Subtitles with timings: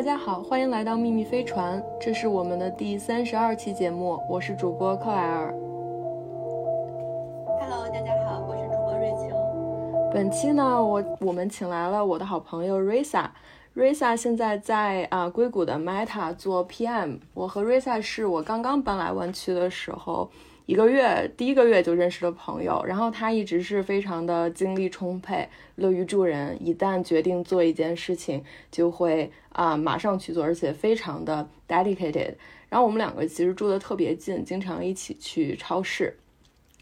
[0.00, 5.52] 大家好，欢迎来到秘密飞船，这是我们的第三十二期节目，我是主播克莱尔。
[7.60, 9.36] Hello，大家好，我是主播瑞秋。
[10.10, 17.18] 本期呢，我我们请来了我的好朋友 Risa，Risa 现在在啊硅谷的 Meta 做 PM。
[17.34, 20.30] 我和 Risa 是我刚刚搬来湾区的时候。
[20.70, 32.34] 一个月，第一个月就认识了朋友，然后他一直是非常的精力充沛，乐于助人，一旦决定做一件事情，就会啊马上去做，而且非常的 dedicated。
[32.68, 36.16] 然后我们两个其实住的特别近，经常一起去超市。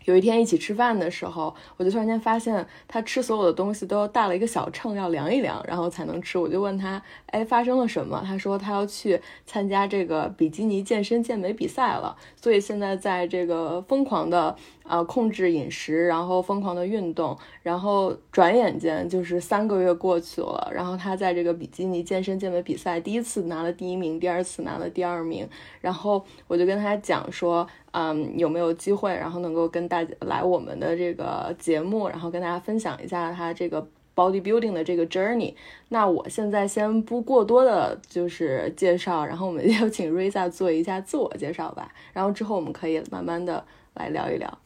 [0.09, 6.39] 有一天一起吃饭的时候，我就突然间发现他吃所有的东西都要带了一个小秤，要量一量，然后才能吃。
[6.39, 8.23] 我就问他，哎，发生了什么？
[8.27, 14.57] 他说他要去参加这个比基尼健身健美比赛了，所以现在在这个疯狂的。
[14.89, 20.71] 啊，控制饮食，然后疯狂的运动，然后转眼间就是三个月过去了。
[20.75, 25.47] 然后他在这个比基尼健身健美比赛第一次拿了第一名，第二次拿了第二名。
[25.83, 35.53] 然后我就跟他讲说，嗯，有没有机会，然后能够跟大家来我们的这个节目，然后跟大家分享一下他这个 bodybuilding 的这个 journey。
[35.91, 41.93] 那我现在先不过多的就是介绍，然后我们 就请 Risa 做一下自我介绍吧。
[42.15, 43.63] 然后之后我们可以慢慢的
[43.95, 44.59] 来聊一聊。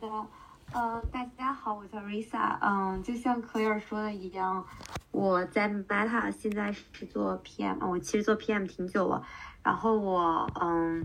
[0.00, 0.26] 的，
[0.72, 4.64] 呃，大家好，我叫 Risa，嗯，就像可尔说的一样，
[5.10, 9.24] 我在 Meta 现在是做 PM，我其实做 PM 挺久了，
[9.62, 11.04] 然后我，嗯，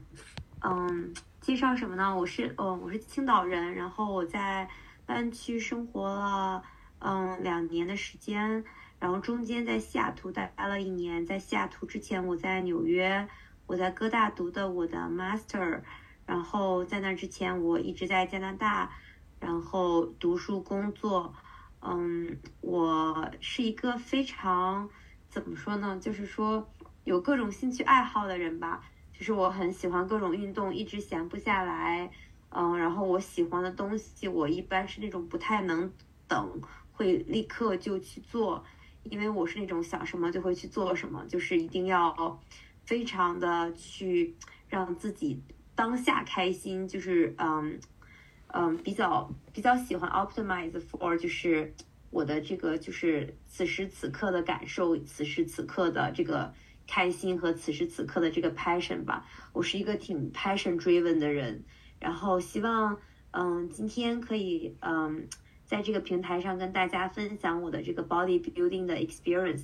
[0.61, 2.16] 嗯，介绍什么呢？
[2.16, 4.69] 我是，呃，我是青岛人，然后我在
[5.08, 6.64] 湾区生活了，
[6.99, 8.64] 嗯，两年的时间，
[8.99, 13.27] 然后中间在西雅图待待了一年，在西雅图之前我在纽约，
[13.66, 15.81] 我在哥大读的我的 Master。
[16.34, 18.92] 然后在那之前，我一直在加拿大，
[19.39, 21.31] 然后读书工作。
[21.80, 24.89] 嗯，我是一个非常
[25.30, 25.99] 怎么说呢？
[26.02, 26.67] 就是说
[27.04, 28.83] 有各种兴趣爱好的人吧。
[29.14, 32.10] 就是我很喜欢各种运动，一直闲不下来。
[32.49, 35.93] 嗯，然后我喜欢的东西，我一般是那种不太能
[36.27, 36.60] 等，
[36.93, 38.64] 会立刻就去做，
[39.04, 42.42] 因为我是那种想什么就会去做什么，就是一定要
[42.86, 44.36] 非常的去
[44.67, 45.39] 让自己。
[45.76, 47.80] 当下开心就是嗯
[48.48, 51.73] 嗯比较比较喜欢 optimize for 就是
[52.11, 56.54] 我的这个就是此时此刻的感受，此时此刻的这个
[56.86, 59.26] 开心和此时此刻的这个 passion 吧。
[59.52, 61.64] 我是一个挺 passion driven 的人，
[62.00, 63.00] 然后希望
[63.32, 65.28] 嗯今天可以嗯
[65.66, 69.64] 在这个平台上跟大家分享我的这个 body building 的 experience。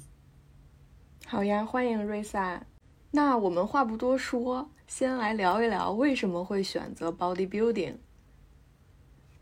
[1.28, 2.66] 好呀，欢迎瑞萨。
[3.12, 4.72] 那我们话不多说。
[4.89, 7.97] 先来聊一聊为什么会选择 bodybuilding。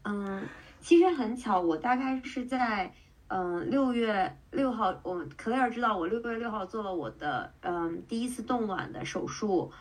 [0.03, 0.45] 嗯，
[0.81, 2.93] 其实很巧，我大概是在
[3.29, 9.71] 嗯六月六号，我可莱尔知道我六月六号做了我的嗯第一次冻卵的手术，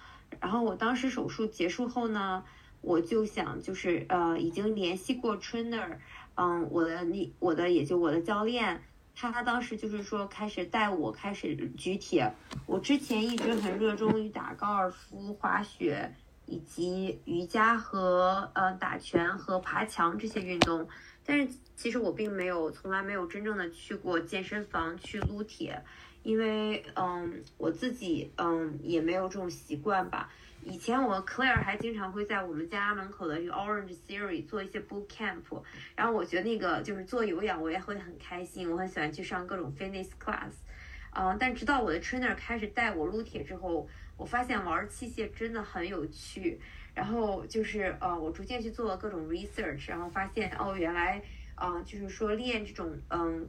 [0.40, 2.44] 然后我当时手术结束后呢，
[2.80, 5.96] 我就想就是呃已经联系过 trainer，
[6.36, 8.84] 嗯我的那我的也就我的教练。
[9.16, 12.30] 他当时就是说开始带我开始举铁，
[12.66, 20.86] 我之前一直很热衷于打高尔夫、滑雪以及瑜伽和呃打拳和爬墙这些运动，
[21.24, 25.82] 但是其实我并没有从来没有真正的去过健身房去撸铁，
[26.22, 30.30] 因为嗯我自己嗯也没有这种习惯吧。
[30.68, 35.62] 以前我 Claire 还经常会在我们家门口的这个 Orange Theory 做一些 boot camp，
[35.94, 40.50] 然后我觉得那个就是做有氧我也会很开心，我很喜欢去上各种 fitness class，
[41.12, 46.58] 嗯，但直到我的 trainer 开始带我撸铁之后，我发现玩器械真的很有趣，
[46.94, 51.22] 然后就是呃我逐渐去做了各种 research，然后发现哦原来
[51.54, 53.48] 啊就是说练这种嗯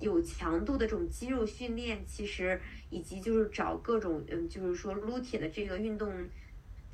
[0.00, 2.58] 有强度的这种肌肉训练，其实
[2.88, 6.10] 以及就是找各种嗯就是说撸铁的这个运动。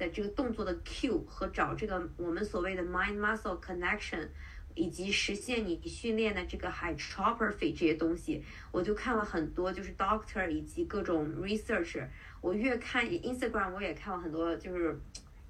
[0.02, 4.28] 的这个动作的 cue 和找这个我们所谓的 mind muscle connection，
[4.74, 12.04] 以及实现你训练的这个 hypertrophy 这些东西，我就看了很多，就是 doctor 以及各种 research。
[12.40, 14.98] 我越看 Instagram，我也看了很多，就是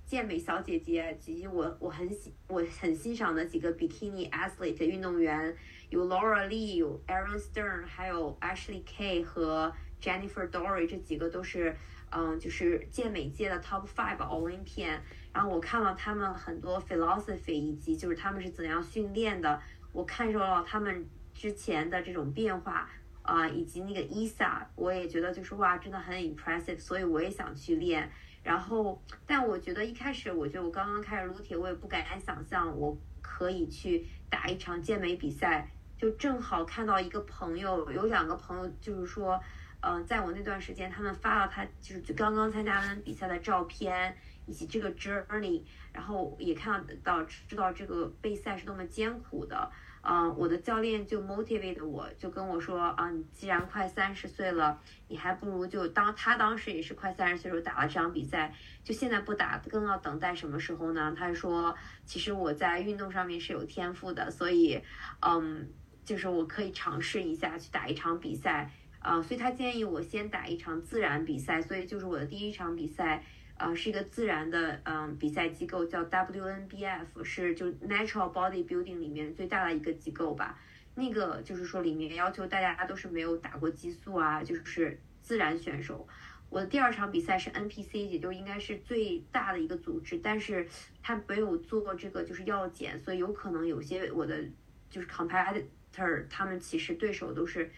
[0.04, 5.56] 健美小姐姐，以及我我很喜我很欣赏的几个 bikini athlete 运动员，
[5.88, 9.72] 有 Laura Lee，有 Aaron Stern，还有 Ashley K 和
[10.02, 11.74] Jennifer Dory，这几个都是。
[12.14, 14.98] 嗯，就是健美界的 top five Olympian，
[15.32, 19.58] 然后我看了他们很多 philosophy，以及就是他们是怎样训练的，
[19.92, 22.86] 我看受到他们之前的这种变化
[23.22, 28.10] 啊，以及那个 Isa，我也觉得就是哇，真的很 impressive，所以我也想去练。
[28.42, 35.66] 然后，但我觉得一开始，我觉得我刚刚开始撸铁，我也不敢想象我可以去打一场健美比赛，
[35.96, 39.40] 就正好看到一个朋友，有两个朋友就是说。
[39.82, 45.62] 嗯，在我那段时间，他们发了他就是刚刚参加完比赛的照片，以及这个 journey，
[45.92, 49.70] 然后也看到知道这个备赛是多么艰苦的。
[50.04, 58.52] 嗯，我的教练就 motivate 我，就跟我说啊，你既然快三十岁了，你还不如就当他当时也是快三十岁时候打了这场比赛，
[58.82, 61.14] 就现在不打，更要等待什么时候呢？
[61.16, 61.72] 他说，
[62.04, 64.82] 其实我在运动上面是有天赋的，所以，
[65.20, 65.68] 嗯，
[66.04, 73.24] 就是我可以尝试一下去打一场比赛，啊，所以他建议我先打一场自然比赛，所以就是我的第一场比赛。
[73.58, 80.58] 呃，是一个自然的嗯比赛机构，叫 WNBF，是就 Natural Bodybuilding 里面最大的一个机构吧。
[80.96, 86.08] 那个就是说里面要求大家都是没有打过激素啊，就是自然选手。
[86.48, 90.66] 我的第二场比赛是 NPC，也就应该是最大的一个组织，但是
[91.00, 94.42] 他没有做过这个就是药检，所以有可能有些我的
[94.90, 97.70] 就是 competitor 他们其实对手都是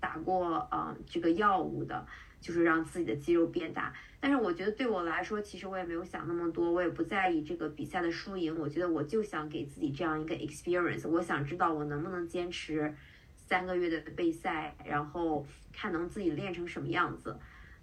[0.00, 2.06] 打过呃这个药物的，
[2.40, 3.92] 就是让自己的肌肉变大。
[4.22, 8.58] 但是我觉得对我来说，其实我也没有想那么多，我也不在意这个比赛的输赢。
[8.58, 12.94] 我觉得我就想给自己这样一个 experience，我想知道我能不能坚持
[13.34, 17.34] 三个月的备赛，然后看能自己练成什么样子。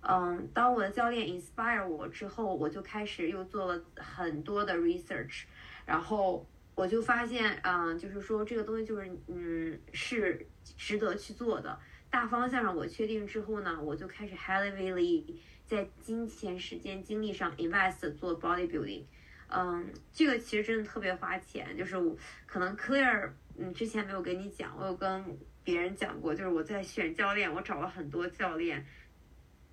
[0.01, 5.45] 嗯，当我的教练 inspire 我之后，我就开始又做了很多的 research，
[5.87, 10.45] 然后我就发现，嗯，就是说这个东西就是嗯是
[10.77, 11.77] 值得去做的。
[12.09, 15.23] 大方向上我确定之后呢，我就开始 heavily。
[15.67, 19.03] 在金钱、时间、精力上 invest 做 bodybuilding，
[19.49, 21.77] 嗯，这个其实真的特别花钱。
[21.77, 21.97] 就是
[22.45, 28.85] 可能 Clear，嗯，之前没有跟你讲，我有跟别人讲过，就是我在选教练，我找了很多教练，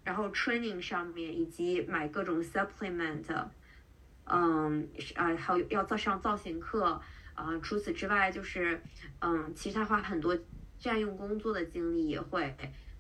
[0.03, 3.47] 然后 training 上面以及买各种 supplement，
[4.25, 7.01] 嗯，啊，还有要造上造型课，
[7.35, 8.83] 啊，除此之外就是，
[9.21, 10.37] 嗯，其实他花很多
[10.85, 12.55] 占用工作的精力也会。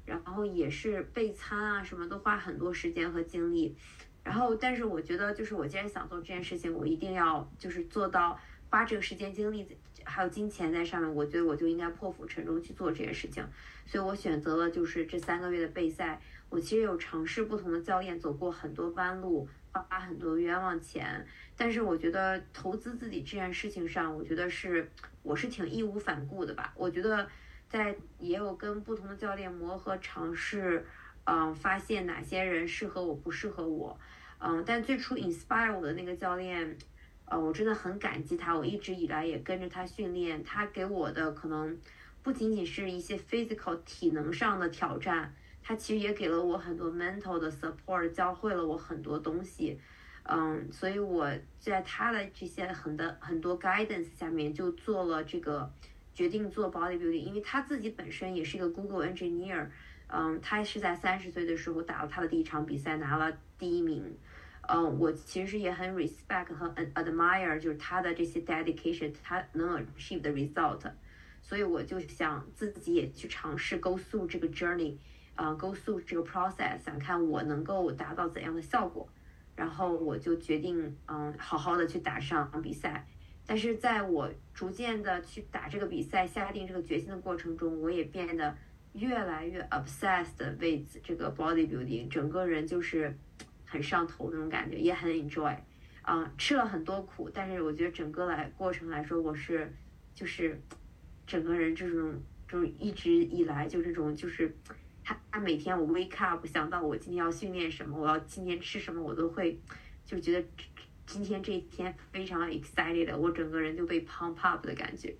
[0.06, 3.76] 然后也是备餐啊，什么都花很多时间和精力。
[4.22, 8.40] 然后，但是我觉得，就是我既然想做这件事情，我一定要就是做到
[8.70, 9.66] 花这个时间精力
[10.02, 11.14] 还有金钱在上面。
[11.14, 13.46] 我觉得我就应该破釜沉舟去做这件事情。
[13.84, 16.18] 所以我选择了就是这三个月的备赛。
[16.48, 21.26] 我其实有尝试不同的教练，走过很多弯路，花很多冤枉钱。
[21.54, 24.90] 但是我觉得投资自己这件事情上，我觉得是
[25.22, 26.74] 我是挺义无反顾的吧。
[26.76, 27.26] 我觉得。
[27.74, 30.86] 在也有跟不同的教练磨合尝试，
[31.24, 33.98] 嗯，发现哪些人适合我不适合我，
[34.38, 36.78] 嗯，但最初 inspire 我的那个教练，
[37.24, 41.76] 呃，我真的很感激他，我一直以来也跟着他训练，他给我的可能
[42.22, 49.80] 不仅仅是一些 physical 体能上的挑战，他其实也给了我很多 mental 的 support，教会了我很多东西，
[50.22, 51.28] 嗯，所以我
[51.58, 55.68] 在他的这些很的很多 guidance 下面就做了这个。
[56.14, 59.66] 决定做 bodybuilding，因为他自己本身也是一个 Google engineer，
[60.06, 64.16] 嗯，他是在三十岁的时候打了他的第一场比赛，拿了第一名，
[64.68, 70.88] 嗯，我其实也很 respect 和 admire，就是他的这些 dedication，他能 achieve 的 result，
[71.42, 74.96] 所以我就想自己也去尝试 go through 这个 journey，
[75.34, 79.08] 啊，go through 这个 process，想看我能够达到怎样的效果，
[79.56, 83.04] 然后我就决定，嗯，好好的去打上比赛。
[83.46, 88.56] 但是在我逐渐的去打这个比赛、下定这个决心的过程中，我也变得
[88.94, 93.14] 越来越 obsessed with 这个 bodybuilding，整个人就是
[93.66, 95.54] 很上头那种感觉，也很 enjoy，
[96.00, 99.70] 啊，吃了很多苦，但是我觉得整个来过程来说，我是
[100.14, 100.58] 就是
[101.26, 102.14] 整个人这种
[102.48, 104.56] 这种一直以来就这种就是
[105.02, 109.60] 他他每天我 wake up 想到我今天要训练什么，我要今天吃什么，我都会
[110.06, 110.48] 就觉得。
[111.06, 115.14] 今天这一天非常 excited，我整个人就被 pump up 的感觉。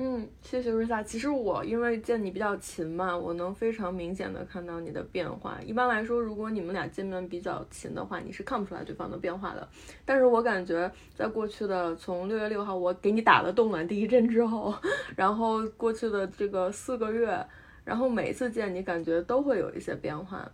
[0.00, 1.02] 嗯，谢谢瑞萨。
[1.02, 5.58] 其实我因为见你比较勤嘛，我能非常明显的看到你的变化。
[5.64, 9.68] 一般来说，如果你们俩见面比较勤的话，你是看不出来对方的变化的。
[10.04, 14.72] 但是我感觉在过去的从六月六号我给你打了冻卵第一针之后，
[15.16, 17.44] 然后过去的这个四个月，
[17.84, 20.48] 然后每次见你感觉都会有一些变化。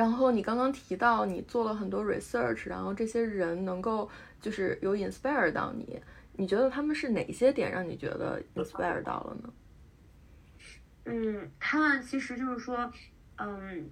[0.00, 4.08] 然后你刚刚提到你做了很多 research，然后这些人能够
[4.40, 6.00] 就是有 inspire 到你，
[6.32, 9.52] 你觉得他们是哪些点让你觉得 inspire 到了呢？
[11.04, 12.90] 嗯，他们其实就是说，
[13.36, 13.90] 嗯，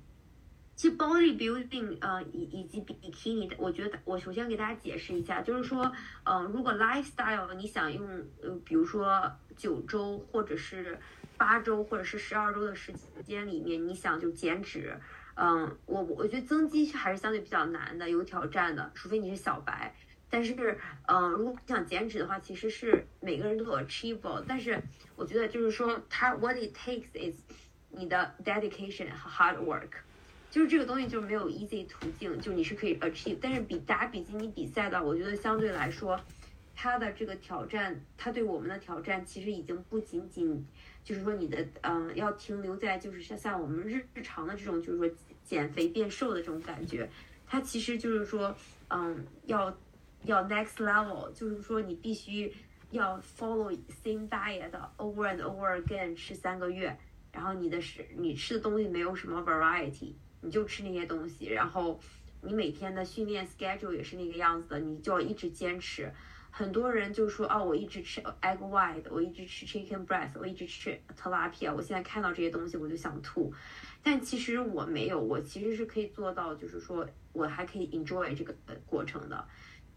[0.75, 5.93] 其实 bodybuilding 呃以以及 bikini，我觉得我首先给大家解释一下，就是说，
[6.25, 8.03] 嗯，如果 lifestyle 你想用
[8.43, 10.99] 呃比如说九周或者是
[11.37, 14.97] 八周或者是十二周的时间里面，你想就减脂。
[15.41, 19.95] 嗯，我我觉得增肌还是相对比较难的，有挑战的，除非你是小白。
[20.29, 24.43] 但是，嗯，如果你想减脂的话，其实是每个人都有 achievable。
[24.47, 24.79] 但是，
[25.15, 27.41] 我觉得就是说，它 what it takes is
[27.91, 29.89] 你的 dedication 和 hard work，
[30.51, 33.39] 就是这个东西就是没有 easy 途径，就你是可以 achieve。
[33.41, 36.21] 但是比打比基尼比赛的，我觉得相对来说，
[36.75, 40.67] 它的这个挑战，它对我们的挑战其实已经不仅仅
[41.03, 45.09] 就是说你的嗯要停留在就是像像我们日日常的这种就是说
[45.49, 47.09] 减肥变瘦的这种感觉，
[47.47, 48.55] 它其实就是说
[48.89, 49.75] 嗯要
[50.25, 52.55] 要 next level，就是说你必须
[52.91, 53.75] 要 follow
[54.05, 56.95] same diet over and over again 吃三个月。
[57.33, 60.13] 然后你的食，你吃的东西没有什么 variety，
[60.43, 61.47] 你就吃那些东西。
[61.47, 61.99] 然后
[62.43, 66.13] 你每天的训练 schedule 也是那个样子的，你就要一直坚持。
[66.51, 71.73] 很多人就说哦，我一直吃 egg white，我一直吃 chicken breast，我一直吃 tilapia。
[71.73, 73.53] 我现在看到这些东西我就想吐。
[74.11, 79.45] 但其实我没有，我其实是可以做到，就是说我还可以 enjoy 这个过程的。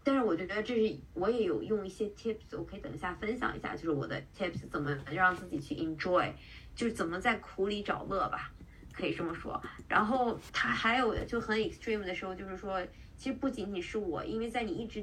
[0.04, 6.30] 但是我觉得这是我也有用一些 tips，我可以等一下分享一下，就是我的 tips 怎么让自己去 enjoy。
[6.74, 8.52] 就是怎么在苦里找乐吧，
[8.92, 9.58] 可以这么说。
[9.88, 15.02] 然后他还有就很 extreme 的时候，就是说，其实不仅仅是我，因为在你一直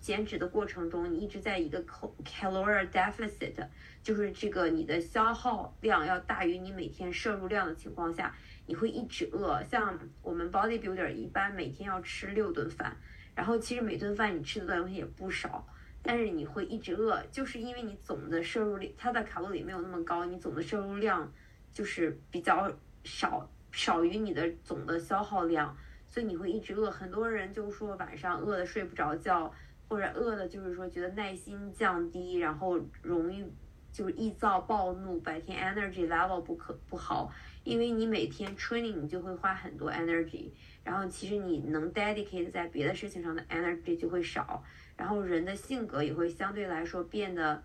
[0.00, 1.82] 减脂的过程中，你一直在一个
[2.24, 3.68] calorie deficit，
[4.02, 8.34] 就是这个你的消耗量要大于你每天摄入量的情况下，
[8.70, 9.60] 你会一直饿。
[9.64, 12.96] 像我们 bodybuilder 一般每天要吃六顿饭，
[13.34, 15.66] 然后其实每顿饭你吃的东西也不少。
[16.04, 21.30] 但是你会一直饿，就是因为你总的摄入量，它的卡路里没有那么高，你总的摄入量
[21.72, 22.72] 就是比较
[23.02, 26.88] 少，少于你的总的消耗量，所以你会一直饿。
[26.88, 29.52] 很多人就说晚上饿的睡不着觉，
[29.88, 33.44] 或者饿的就是说觉得耐心降低，然后容易
[33.92, 37.30] 就是易躁暴怒，白天 energy level 不可不好，
[37.64, 40.50] 因为你每天 training 你就会花很多 energy，
[40.82, 44.62] 然后其实你能 dedicate 在别的事情上的 energy 就会少。
[44.96, 47.62] 然后人的性格也会相对来说变得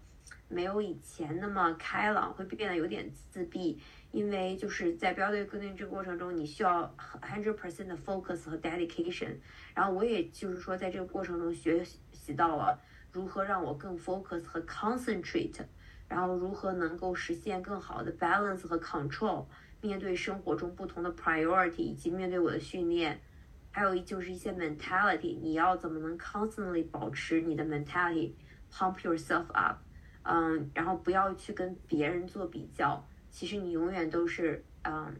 [0.48, 3.80] 没有以前那么开朗，会变得有点自闭，
[4.12, 9.36] 因为就是在标对固定这个过程中，你需要 hundred percent 的 focus 和 dedication。
[9.74, 12.80] 然后我也就是说，在这个过程中学习到了
[13.12, 15.60] 如何让我更 focus 和 concentrate，
[16.08, 19.46] 然后如何能够实现更好的 balance 和 control，
[19.86, 23.22] 面对生活中不同的 priority，以及面对我的训练。
[23.72, 29.78] 还有就是一些 mentality，你要怎么能 constantly 保持你的 mentality，pump yourself up，
[30.24, 35.14] 嗯，然后不要去跟别人做比较，其实你永远都是，嗯，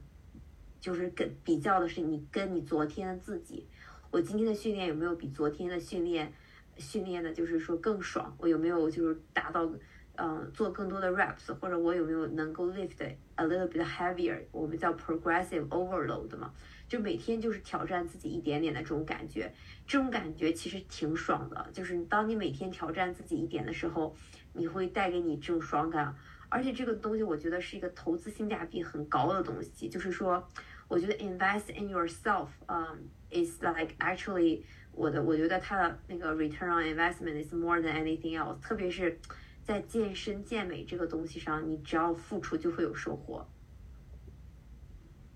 [0.80, 3.68] 就是跟比较的是你跟你昨天的自己，
[4.10, 6.32] 我今天的训练有没有比昨天的训练
[6.78, 9.70] 训练的，就是说更爽，我有没有就是达到，
[10.18, 13.04] 嗯，做更多的 reps，或者我有没有能够 lift
[13.36, 16.54] a little bit heavier，我们叫 progressive overload 嘛。
[16.88, 19.52] 就每天就是挑战自己一点点的这种感觉，
[19.88, 21.68] 这种感觉其实挺爽的。
[21.74, 24.16] 就是当你每天挑战自己一点的时候，
[24.54, 26.16] 你会带给你这种爽感。
[26.48, 29.90] 而且这个东西我觉得是一个投资性价比很高的东西。
[29.90, 30.48] 就是说，
[30.88, 38.60] 我觉得 invest in yourself，嗯，is like actually 我的我觉得它的那个 return on investment is more than anything else。
[38.62, 39.20] 特别是
[39.66, 43.46] 在健身健美这个东西上，你只要付出就会有收获。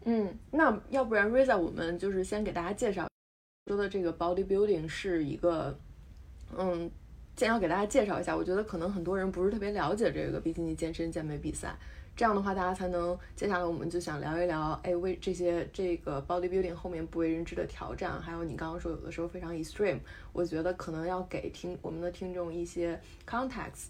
[0.06, 3.08] 嗯，那要不然 Riza，我们就是先给大家介绍，
[3.66, 5.78] 说的这个 bodybuilding 是一个，
[6.56, 6.90] 嗯，
[7.36, 8.36] 先要给大家介绍一下。
[8.36, 11.76] 我觉得可能很多人不是特别了解这个比基尼健身健美比赛，
[12.16, 20.00] 这样的话大家才能接下来我们就想聊一聊，哎，为这些这个 bodybuilding 后面不为人知的挑战，还有你刚刚说有的时候非常 extreme，
[20.32, 23.88] 我觉得可能要给听我们的听众一些 context。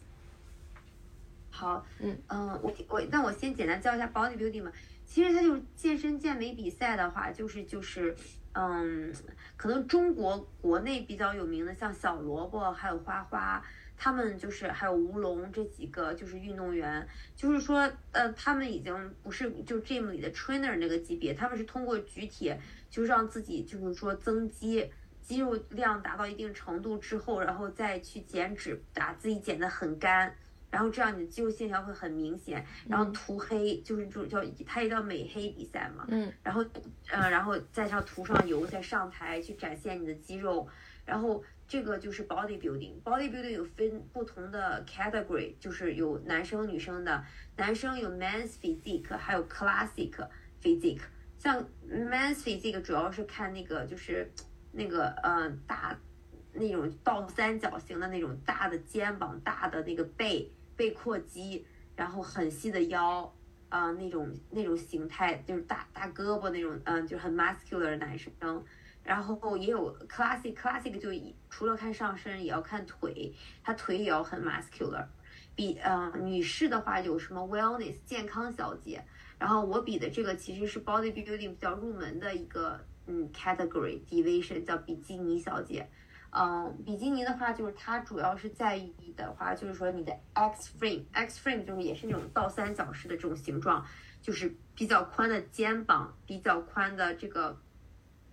[1.60, 4.72] 好，嗯嗯，我我那我先简单教一下 bodybuilding 嘛。
[5.06, 8.16] 其实它就是健身健美比赛的话，就是就是，
[8.54, 9.14] 嗯，
[9.58, 13.62] 可能中国国内比较有名的，像小萝卜还有花花，
[13.98, 22.58] 他们就是还有吴龙这几个就是运动员，就是说，呃，他们已经不是就 gym 里的 trainer 那个级别，他们是通过举铁，
[22.90, 24.90] 就是让自己就是说增肌，
[25.22, 30.34] 肌肉量达到一定程度之后，然后再去减脂，把自己减得很干。
[30.72, 36.64] 然后这样你的肌肉线条会很明显，然后涂黑就是就叫它也叫美黑比赛嘛，嗯，然后
[37.10, 40.68] 呃然后再上涂上油再上台去展现你的肌肉，
[41.06, 47.24] 然后这个就是 bodybuilding，bodybuilding 有分不同的 category，就是有男生女生的，
[47.58, 50.14] 男生有 man's physique，还有 classic
[50.62, 51.02] physique，
[51.40, 51.60] 像
[51.92, 54.32] man's physique 主要是看那个就是
[54.72, 56.00] 那个呃大
[56.54, 60.48] 那种倒三角形的那种大的肩膀大的那个背。
[60.80, 63.30] 背阔肌，然后很细的腰，
[63.68, 68.32] 啊，那种那种形态就是大大胳膊那种，嗯，就很 muscular 的男生。
[69.04, 71.10] 然后也有 classic，classic 就
[71.50, 75.06] 除了看上身，也要看腿，他腿也要很 muscular。
[75.54, 79.04] 比，嗯，女士的话有什么 wellness 健康小姐，
[79.38, 85.90] 然后我比的这个其实是 bodybuilding 比较入门的一个嗯 category division，叫比基尼小姐。
[86.32, 93.84] 嗯，比基尼的话，就是它主要是在意的话，就是说你的 X frame，X frame 就是也是那种倒三角式的这种形状，
[94.22, 97.60] 就是比较宽的肩膀，比较宽的这个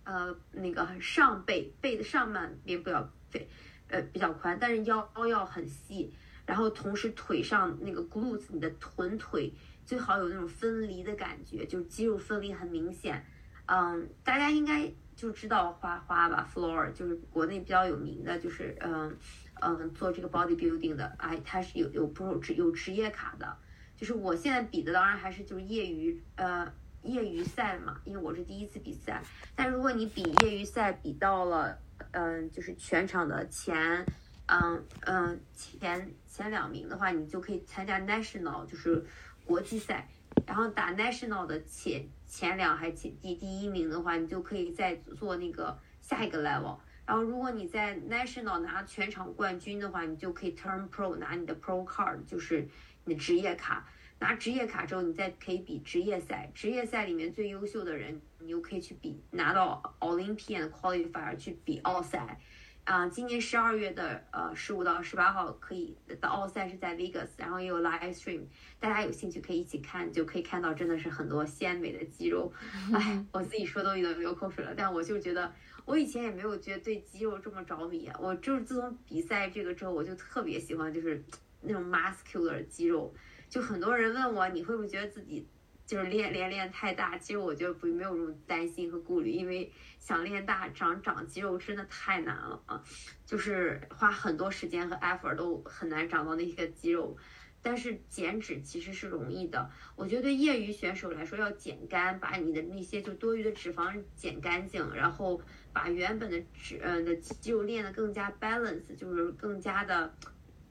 [0.03, 3.49] 呃那个上背，背的上半边不要肥，
[3.87, 6.13] 呃比较宽，但是腰要很细，
[6.45, 9.51] 然后同时腿上那个 glutes，你的臀腿
[9.85, 13.25] 最好有那种分离的感觉，就是肌肉分离很明显。
[13.65, 14.93] 嗯，大家应该。
[15.17, 19.17] 就知道花花吧，Floor 就是国内比较有名的，就是嗯
[19.61, 23.57] 嗯做这个 bodybuilding 的，哎，他是有有 pro 职有职业卡的，
[23.97, 26.71] 就是我现在比的当然还是就是业余呃
[27.01, 29.23] 业余赛嘛，因为我是第一次比赛，
[29.55, 31.79] 但如果你比业余赛比到了
[32.11, 34.05] 嗯就是全场的前
[34.45, 39.03] 嗯嗯前前两名的话，你就可以参加 national 就是
[39.45, 40.07] 国际赛。
[40.45, 46.77] 然后打 national 的前前两还前第第一名的话，你就可以再做那个下一个 level。
[47.05, 52.67] 然后如果你在 national 拿全场冠军的话，你就可以 turn pro 拿你的 pro card，就是
[53.05, 53.87] 你的职业卡。
[54.19, 56.51] 拿职业卡之后，你再可以比职业赛。
[56.53, 62.39] 职业赛里面最优秀的人，你就可以去比拿到 Olympian qualifier 去比奥赛。
[62.87, 68.43] 啊，今年十二月的呃十五到十八号可以的奥赛是在 Vegas，然后也有 live stream，
[68.79, 72.49] 大家有兴趣可以一起看，就可以看到真的是很多鲜美的肌肉。
[72.95, 75.53] 哎，我自己说都已经流口水了，但我就觉得
[75.83, 81.21] 我以前也没有觉得对肌肉这么着迷，啊我就是自从比赛这个之后，我就特别喜欢就是
[81.59, 83.13] 那种 muscular 肌肉。
[83.49, 85.45] 就很多人问我，你会不会觉得自己？
[85.87, 92.83] 就是练练练太大，其实我觉得不没有这种担心和顾虑，因为想练大长长肌肉真的太难了啊，
[93.25, 97.15] 就是花很多时间和 effort 都很难长到那些肌肉，
[97.61, 99.71] 但是减脂其实是容易的。
[99.95, 110.13] 我觉得对业余选手来说，要减干，把你的那些就多余的脂肪减干净，然后把原本的脂呃的肌肉练得更加 balance，就是更加的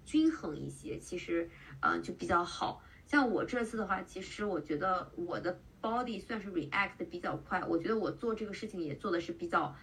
[0.05, 1.48] 均衡一些，其实
[1.81, 2.83] 嗯就比较好。
[3.07, 7.62] 像我这次的话，其实我觉得我的 body 算是 react 的比较快。
[7.64, 9.75] 我觉得我做这个事情也做的是比较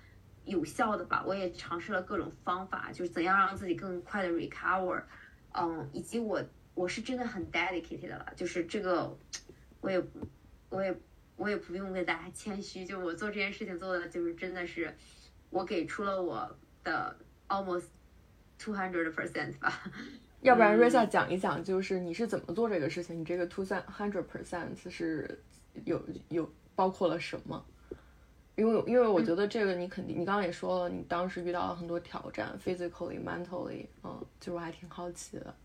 [0.43, 1.23] 有效的吧。
[1.25, 5.03] 我也尝试了各种方法，就是怎样让自己更快的 recover。
[5.53, 9.17] 嗯，以及我我是真的很 dedicated 的了，就是这个
[9.79, 10.03] 我也
[10.69, 10.93] 我也
[11.37, 14.93] 我也不用跟大家谦虚，就我做这件事情做的就是真的是
[15.49, 17.15] 我给出了我的
[17.47, 17.85] almost
[18.57, 19.81] two hundred percent 吧。
[20.43, 23.17] 要不然瑞萨讲一讲，就是你是怎么做这个事情？
[23.17, 25.41] 你这个 two hundred percent 是
[25.85, 27.65] 有有包括了什么？
[28.55, 35.55] 因为因为我觉得这个你肯定，你刚刚也说了，你当时遇到了很多挑战，physically mentally，嗯，就我还挺好奇的。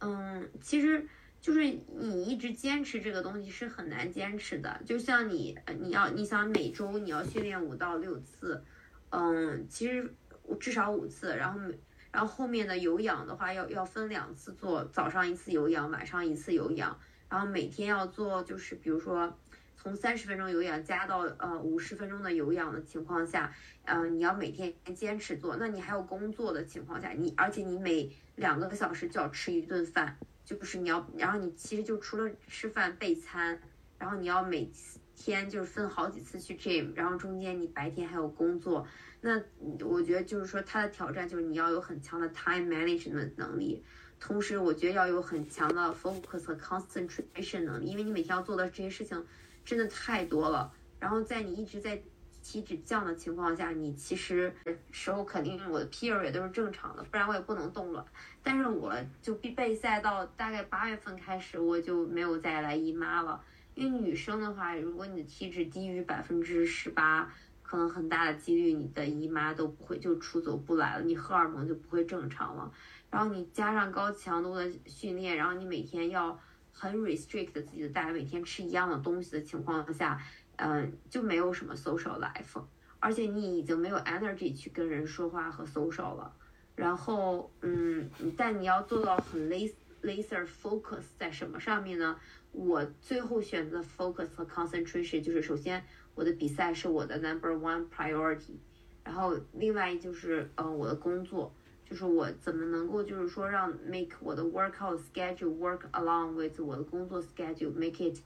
[0.00, 1.06] 嗯，其实
[1.40, 4.80] 就是你一直坚持这个东西是很难坚持的。
[4.86, 8.64] 就像你你要你想每周你要训练五到六次，
[9.10, 10.10] 嗯，其实
[10.58, 11.78] 至少五次，然后每。
[12.10, 16.98] 然后后面的有氧的话，要要分两次做，早上一次有氧，晚上一次有氧。
[17.28, 19.38] 然后每天要做，就是比如说
[19.76, 23.52] 从三十分钟有氧加到呃五十分钟的有氧的情况下，
[23.84, 25.56] 嗯，你要每天坚持做。
[25.56, 33.60] 那你还有工作的情况下，你而且你每两个小时就要吃一顿饭，就是你要，然后你其实就除了吃饭备餐，
[33.98, 34.70] 然后你要每
[35.14, 38.86] 天就是分好几次去 gym，然后中间你白天还有工作。
[39.20, 39.42] 那
[39.84, 43.82] 我觉得就是说，它的挑战就是你要有很强的 time management 能力，
[44.20, 49.26] 同时我觉得要有很强的 focus 和 concentration 能力，因为你每天要做的这些事情
[49.64, 50.72] 真的太多了。
[51.00, 52.00] 然后在你一直在
[52.44, 54.54] 体脂降的情况下，你其实
[54.92, 58.06] 时候肯定我的 peer 也都是正常的，不然我也不能动了。
[58.40, 63.42] 但是我就必备赛到大概八月份开始，我就没有再来姨妈了。
[63.74, 67.34] 因为女生的话，如果你的体脂低于百分之十八。
[67.68, 72.72] 可能很大的几率，你的姨妈都不会就出走不来了，你荷尔蒙就不会正常了。
[73.10, 76.40] 然后你加上高强度的训练，然后你每天要
[76.72, 80.18] 很 restrict 自己的大家每天吃一样的东西的情况下，
[80.56, 82.64] 嗯，就没有什么 social life，
[83.00, 86.34] 而且你已经没有 energy 去跟人说话和 social 了。
[86.74, 92.18] 然后，嗯，但你要做到很 laser focus 在什么上面呢？
[92.52, 95.84] 我最后选择 focus 和 concentration，就是首先。
[96.18, 98.56] 我的比赛是我的 number one priority，
[99.04, 101.54] 然后另外就是，呃，我的工作，
[101.88, 108.18] 就是我怎么能够就是说让 make 我的 workout schedule work along with 我的工作 schedule，make it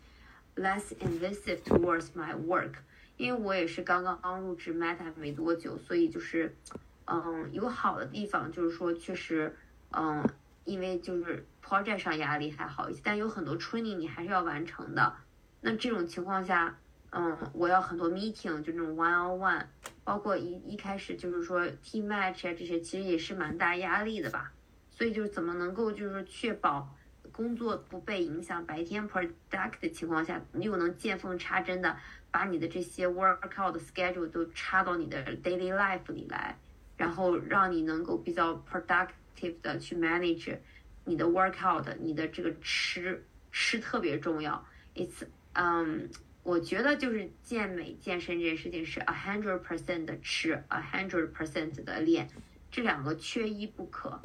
[0.57, 2.76] less invasive towards my work。
[3.18, 6.57] 因为我也是刚刚刚入职 Meta 没多久，所以就是，
[7.05, 9.55] 嗯，有好的地方就是说确实，
[9.90, 10.26] 嗯，
[10.64, 15.14] 因为就是 project 上压力还好一些，但有很多 training 你还是要完成的。
[15.61, 16.78] 那这种情况下，
[17.14, 19.66] 嗯，我要很多 meeting，就那种 one on one，
[20.03, 24.51] 包括一一开始就是说 team match 啊这些，其实也是蛮大压力的吧。
[24.90, 26.88] 所以就是怎么能够就是确保
[27.31, 31.94] 工作不被影响，白天 product 的情况下，你又能见缝插针的
[32.31, 36.57] 把你的这些 workout schedule 都插到你的 daily life 里来，
[36.96, 40.57] 然后让你能够比较 productive 的去 manage
[41.05, 44.64] 你的 workout，你的这个吃吃特别重要。
[44.94, 46.09] It's 嗯，
[46.42, 52.28] 我觉得就是健美健身这件事情是 a hundred percent 的吃，a hundred percent 的练，
[52.70, 54.20] 这两个缺一不可。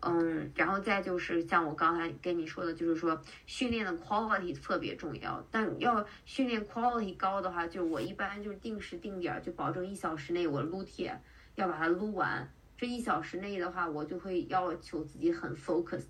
[0.00, 5.44] 嗯，然后再就是像我刚才跟你说的，就是说训练的 quality 特别重要。
[5.50, 11.20] 但要训练 quality 高的话，就我一般就是定时定点，就保证一小时内我撸铁
[11.56, 12.48] 要把它撸完。
[12.76, 16.04] 这一小时内的话，我就会要求自己很 focused。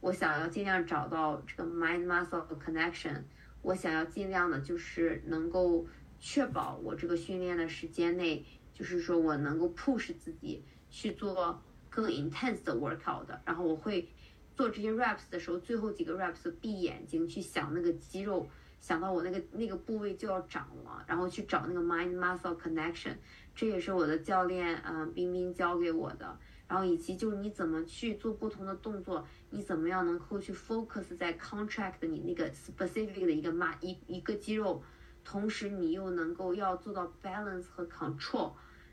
[0.00, 3.20] 我想要尽量找到这个 mind muscle connection。
[3.66, 5.84] 我想要尽量的就是能够
[6.20, 11.60] 确保我这个训练的时间内，就是说我能够 push 自己去做。
[11.88, 14.06] 更 intense 的 workout 的，然后我会
[14.54, 18.46] 做这些 reps 的时候，最后几个 reps 闭眼睛去想那个肌肉，
[18.80, 23.14] 想到我那个那个部位就要长了，然后去找那个 mind muscle connection，
[23.54, 34.82] 这也是我的教练嗯冰冰教给我的，然后以及就是你怎么去做不同的动作，你怎么样能够去 focus 在 contract 你那个 specific 的一个嘛一一个肌肉，
[35.24, 38.52] 同时你又能够要做到 balance 和 control。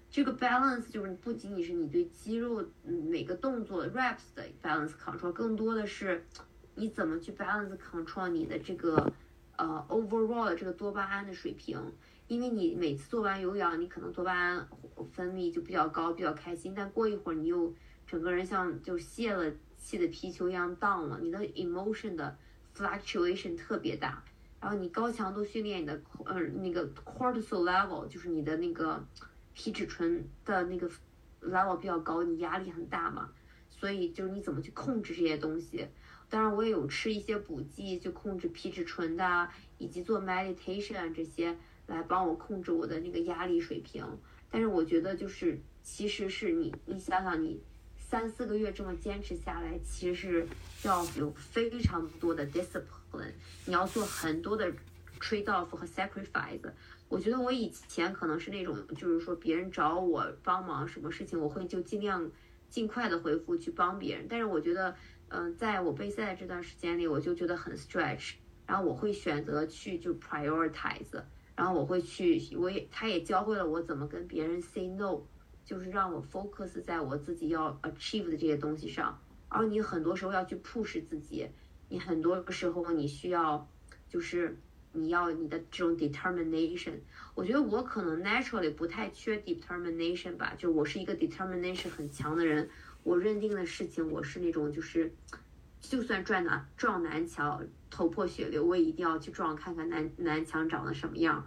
[0.10, 6.24] 这个 balance 就是不仅仅是你对肌肉每个动作 reps 的 balance control，更多的是
[6.76, 9.12] 你怎么去 balance control 你的这个
[9.58, 11.92] 呃 overall 的这个多巴胺的水平。
[12.34, 14.68] 因为你每次做完有氧，你可能多巴胺
[15.12, 17.74] 分泌就比较高，比较开心，但过一会儿你又
[18.08, 22.38] 整个人像就泄了气的皮球一样 down 了，你的 emotion 的
[22.76, 24.24] fluctuation 特别大。
[24.60, 29.06] 然后你高强度训练你的呃那个 cortisol level，就是你的那个。
[29.56, 30.90] 皮质醇的那个
[31.44, 33.30] level 比较高，你压力很大嘛，
[33.70, 35.88] 所以就是你怎么去控制这些东西。
[36.28, 41.56] 当然，我也有吃一些补剂，就控制皮质醇的，以及做 meditation 这些
[41.94, 44.06] 来帮我控制我的那个压力水平。
[44.50, 47.62] 但是我觉得就是，其实是你，你想想，你
[47.98, 50.48] 三四个月这么坚持下来，其实是
[50.88, 53.34] 要有非常多的 discipline，
[53.66, 54.72] 你要做很多的
[55.20, 56.72] trade off 和 sacrifice。
[57.10, 62.30] 我觉得我以前可能是那种，就是说别人找我帮忙什么事情，我会就尽量
[62.70, 64.26] 尽快的回复去帮别人。
[64.28, 64.96] 但是我觉得，
[65.30, 68.34] 嗯，在我备赛这段时间里，我就觉得很 stretch，
[68.66, 71.24] 然后我会选择去就 prioritize，
[71.56, 75.22] 然后我会去，我也他也教会了我怎么跟别人 say no，
[75.64, 79.20] 就是让我 focus 在我自己要 achieve 的这些东西上。
[79.50, 81.48] 而你很多时候要去 push 自己，
[81.90, 83.68] 你很多时候你需要
[84.08, 84.58] 就是。
[84.96, 86.94] 你要你的这种 determination，
[87.34, 92.70] 我觉得我可能 naturally 不太缺 determination 吧，就我是一个 determination 很强的人。
[93.02, 95.12] 我认定的事情，我是那种就是，
[95.84, 101.46] 就算撞南撞南墙头破血流，我也一定要去撞看看南南墙长得什么样。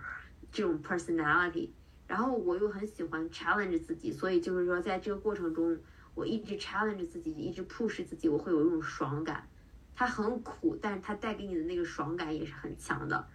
[0.52, 1.70] 这种 personality，
[2.06, 5.76] 然后我又很喜欢 challenge 自己，所以就是说在这个过程中，
[6.14, 9.48] 我一直 challenge 自己，一直 push 自己，我会有一种爽感。
[9.94, 13.26] 它很苦，但是它带给你的那个爽感也是很强的。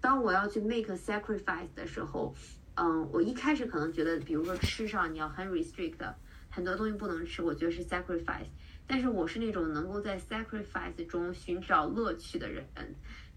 [0.00, 2.34] 当我要去 make sacrifice 的时候，
[2.74, 6.14] 嗯，我一开始可能觉得，比如说吃上你要很 restrict，
[6.50, 8.46] 很多东西不能吃，我觉得是 sacrifice。
[8.88, 12.64] 但是我是那种能够在 sacrifice 中寻找乐趣的人，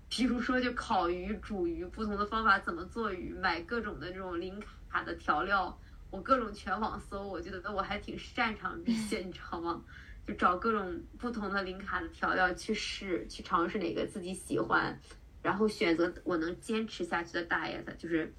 [0.09, 4.57] 比如说就烤鱼、煮鱼，不同的方法怎么做鱼，买各种的这种零
[4.89, 5.77] 卡的调料，
[6.09, 9.83] 我各种全网搜，我觉得我还挺擅长这些，你知道吗？
[10.25, 14.97] 就找各种不同的零卡的调料去试，去尝试哪个自己喜欢。
[15.41, 18.31] 然后选择我能坚持下去的 diet，就是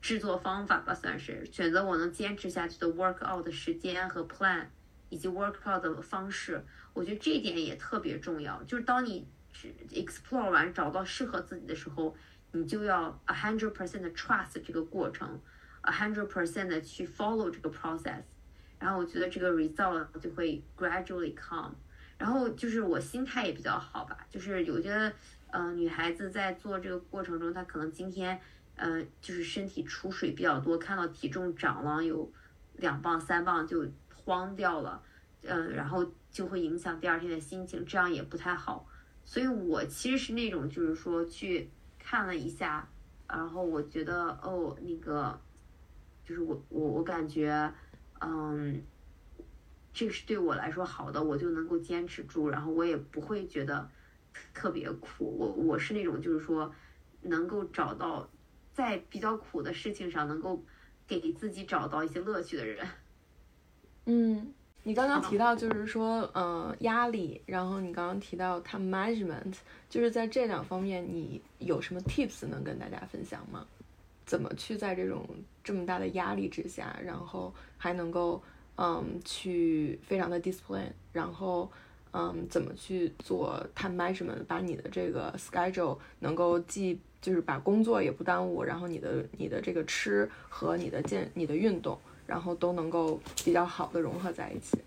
[0.00, 4.66] 制作方法吧，算是选择我能坚持下去的 workout 时间和 plan，
[5.10, 6.64] 以及 workout 的方式。
[6.94, 8.62] 我觉得这一点也特别重要。
[8.62, 9.28] 就是当你
[9.90, 12.16] explore 完找到适合自己的时候，
[12.52, 15.38] 你就要 a hundred percent trust 这个过程
[15.82, 18.22] ，a hundred percent 的去 follow 这个 process。
[18.78, 21.74] 然后我觉得这个 result 就会 gradually come。
[22.16, 25.12] 然后就是我心态也比较好吧，就是有些。
[25.52, 28.40] 嗯，女孩子在做这个过程中，她可能今天，
[28.76, 32.32] 嗯，就是身体出水比较多，看到体重涨了有
[32.76, 33.84] 两磅三磅就
[34.30, 35.02] 慌掉了，
[35.42, 38.86] 嗯，然后就会影响第二天的心情，这样也不太好。
[39.24, 42.88] 所以我其实是那种，就是说去看了一下，
[43.28, 45.36] 然后我觉得哦，那个，
[46.24, 47.74] 就是我我我感觉，
[48.20, 48.80] 嗯，
[49.92, 53.90] 这是对我来说好的，我就能够坚持住，然后我也不会觉得。
[54.54, 56.72] 特别苦，我我是那种就是说，
[57.22, 58.30] 能够找到
[58.72, 60.64] 在比较苦的事情上能够
[61.04, 62.86] 给自己找到一些乐趣的人。
[64.12, 69.54] 嗯，你刚刚提到就是说，嗯，压力，然后你刚刚提到 time management，
[69.88, 73.64] 就是在这两方面，你有什么 tips 能跟大家分享吗？
[74.26, 75.24] 怎么去在这种
[75.62, 78.42] 这么大的压力之下，然后还能够，
[78.76, 81.70] 嗯，去非常的 discipline，然后，
[82.12, 91.96] 嗯，怎么去做 time management，把你的这个 schedule 能够既就是把工作也不耽误，然后你的你的这个吃和你的健你的运动。
[92.30, 94.78] 然后都能够比较好的融合在一起。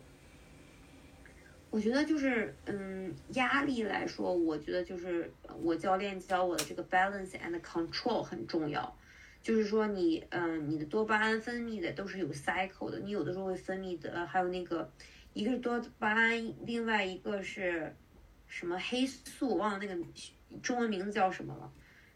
[1.69, 5.29] 我觉得就是，嗯，压力来说，我觉得就是
[5.61, 8.97] 我教练教我的这个 balance and control 很重要。
[9.41, 14.89] 就是说你，嗯，你的多巴胺分泌的都是有 cycle 的，你有的时候会分泌的，还有那个
[15.33, 17.93] 一个是多巴胺，另外一个是
[18.47, 20.01] 什么黑素，忘了那个
[20.61, 21.69] 中文名字叫什么了。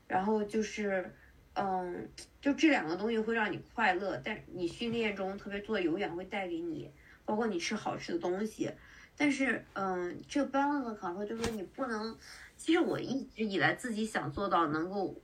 [0.08, 1.14] 然后就是。
[1.60, 2.08] 嗯，
[2.40, 6.92] 就这两个东西会让你快乐，但你训练中特别做有氧会带给你，
[7.26, 8.72] 包括你吃好吃的东西。
[9.18, 12.16] 但是，嗯，这个 balance 和 control 就是你不能。
[12.56, 15.20] 其实我一直以来自己想做到能够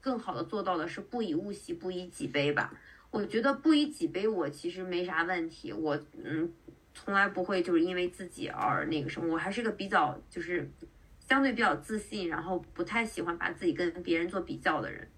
[0.00, 2.78] 更好的做到的是不以物喜，不以己悲吧。
[3.10, 5.72] 我觉得不以己悲，我其实没啥问题。
[5.72, 6.52] 我嗯，
[6.92, 9.32] 从来不会就是因为自己而那个什么。
[9.32, 10.70] 我还是个比较就是
[11.18, 15.08] 相对比较自信，然后不太喜欢把自己跟别人做比较的人。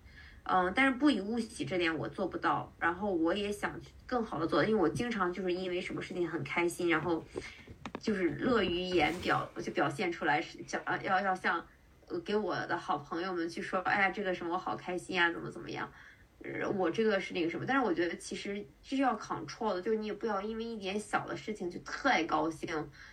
[0.44, 7.24] 嗯，但是不以物喜这点我做不到，然后我也想更好的做，因为我经常就是因为什么事情很开心，然后
[8.00, 11.64] 就是乐于言表，就表现出来是叫要要像
[12.24, 15.88] 给我的好朋友们去说，哎呀这个什么我好开心啊，怎么怎么样，
[16.74, 22.68] 我这个是那个什么，但是我觉得其实是要 control 的，就是你也不要因为一点小的事情就太高兴，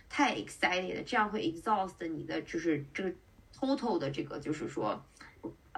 [0.08, 3.12] 太 excited，这样会 exhaust 你的就是这个
[3.54, 5.00] total 的这个就是说。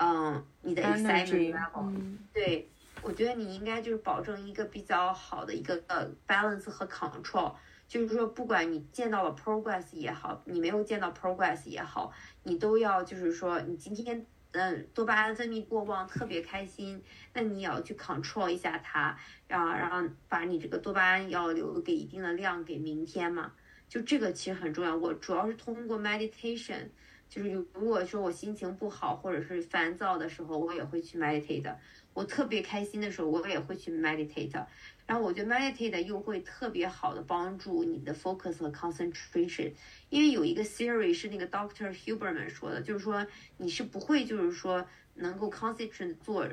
[0.02, 1.92] 嗯，你的 excitement level，
[2.32, 2.66] 对
[3.02, 7.52] 我觉得你应该就是保证一个比较好的一个呃 balance 和 control，
[7.86, 12.10] 就是说不管你见到了 progress 也好，你没有见到 progress 也好，
[12.44, 17.02] 你都要就是说你今天嗯多巴胺分泌过旺，特别开心，
[17.34, 19.14] 那你也要去 control 一下它，
[19.46, 23.52] 然后然后把你这个多巴胺要留给一定的量给明天嘛，
[23.86, 24.96] 就这个其实很重要。
[24.96, 26.88] 我主要是通过 meditation。
[27.30, 31.72] 就是如果说我心情不好或者是烦躁的时候，我也会去 meditate。
[32.12, 34.66] 我特别开心的时候，我也会去 meditate。
[35.06, 39.72] 然后我觉得 meditate 又会特别好的帮助你的 focus 和 concentration。
[40.08, 43.24] 因为有一个 theory 是那个 Doctor Huberman 说的，就是说
[43.58, 46.48] 你是不会就是说能够 concentrate 做，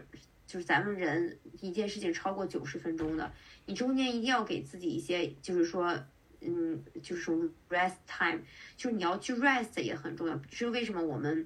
[0.45, 3.33] 就是咱们人一件事情超过九十分钟的。
[3.65, 5.97] 你中间一定要给自己一些，就是说。
[6.47, 7.31] 嗯，就是
[7.69, 8.39] rest time，
[8.77, 10.35] 就是你要去 rest 也很重要。
[10.37, 11.45] 就是为什么我们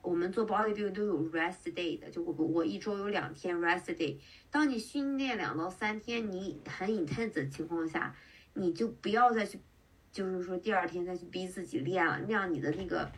[0.00, 4.16] 我们做 bodybuilding 都有 rest day 的，就我我一周有两天 rest day。
[4.50, 8.16] 当你训练两到三天，你很 intense 的情况下，
[8.54, 9.60] 你就不要再去，
[10.10, 13.10] 就是说第二天再去逼自己练了，那样你的那个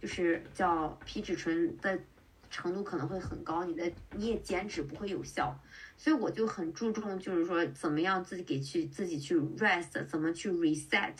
[0.00, 1.98] 就是叫皮质醇的
[2.48, 5.58] 程度可能会很高，你的你也减脂不会有效。
[5.96, 11.14] 所以我就很注重，就是说怎么样自己给去自己去 rest，怎么去 reset，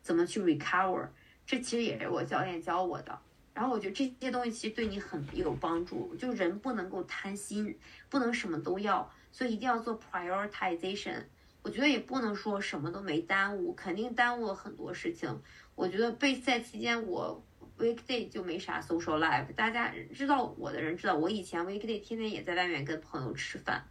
[0.00, 1.08] 怎么去 recover，
[1.46, 3.18] 这其实也是我教练教我的。
[3.52, 6.14] 然后我觉得这些东西其实对你很有帮助。
[6.16, 7.76] 就人不能够贪心，
[8.08, 11.22] 不能什么都要，所以一定要做 prioritization。
[11.62, 15.40] 我觉得也不能说什么都没耽误，肯定耽误了很多事情。
[15.74, 17.42] 我觉得备赛期间我
[17.78, 19.52] weekday 就没啥 social life。
[19.54, 23.84] 大家知道我的人知道，我以前 weekday 天天也在外面跟朋友吃饭。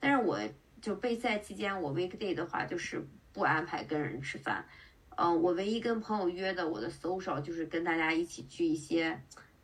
[0.00, 0.40] 但是我
[0.80, 4.64] 就备赛期间，我 weekday 的话就是不安排跟人吃饭，
[5.14, 9.20] 嗯，我唯一跟朋友约的我的 social 就是跟大家一起去一些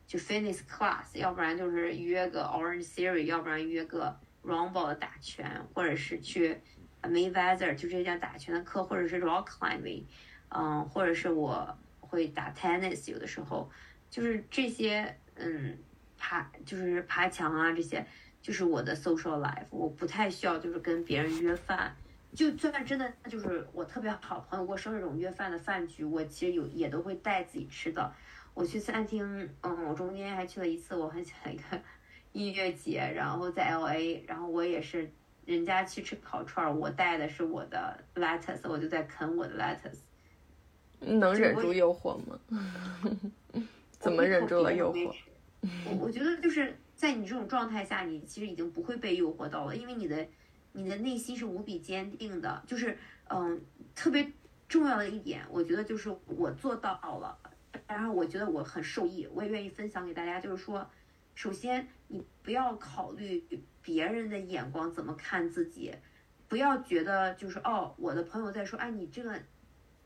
[0.06, 6.60] 就 fitness class，要不然就是约个 Orange Theory，要不然约个 Rumble 的打拳，或者是去
[7.02, 10.04] Mayweather 就这家打拳的课，或者是 Rock Climbing，
[10.50, 13.70] 嗯，或者是我会打 tennis，有的时候
[14.10, 15.78] 就是这些，嗯，
[16.18, 18.06] 爬就是爬墙啊这些。
[18.46, 21.92] 就是我的 social life，我不太需要就是跟别人约饭，
[22.32, 28.08] 就算真的就是我特别好朋友过生日这种约饭的饭局，我其实有也都会带自己吃的。
[28.54, 31.64] 我去餐厅，嗯，我中间还去了一次我很喜欢一个
[32.34, 35.10] 音乐节，然后在 L A，然后我也是
[35.44, 39.98] 人家去吃烤串，我带的是我的 lettuce，我就在啃我的 lettuce。
[41.00, 42.38] 能忍住诱惑吗？
[43.98, 45.12] 怎么忍住了诱惑？
[45.90, 46.72] 我我觉得就是。
[46.96, 50.26] 在你这种状态下，你其实已经不会被诱惑到了，因为你的
[50.72, 52.62] 你的内心是无比坚定的。
[52.66, 52.96] 就是
[53.28, 53.60] 嗯，
[53.94, 54.32] 特别
[54.66, 57.38] 重要的一点，我觉得就是我做到了，
[57.86, 60.40] 然后我觉得我很受益，我也愿意分享给大家。
[60.40, 60.88] 就是说，
[61.34, 63.44] 首先你不要考虑
[63.82, 65.94] 别人的眼光怎么看自己，
[66.48, 69.38] 不要觉得就是哦，我的朋友在说，哎，你这个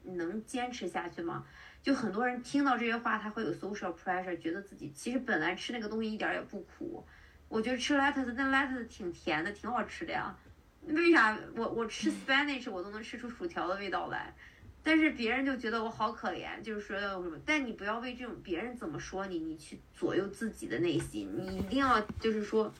[0.03, 1.46] 能坚持下去吗？
[1.83, 7.03] 就很多人听到这些话，他会有 social pressure，觉得自己其实本来吃那个东西一点也不苦。
[7.49, 10.37] 我觉得吃 lettuce，那 lettuce 挺甜的，挺好吃的呀。
[10.83, 14.35] 为啥我我吃 spinach 我都能吃出薯条的味道来？
[14.83, 17.38] 但是别人就觉得我好可怜，就是说什么？
[17.45, 21.31] 但你不要为这种别人怎么说你，你去左右自己的内心。
[21.35, 22.73] 你一定要就是说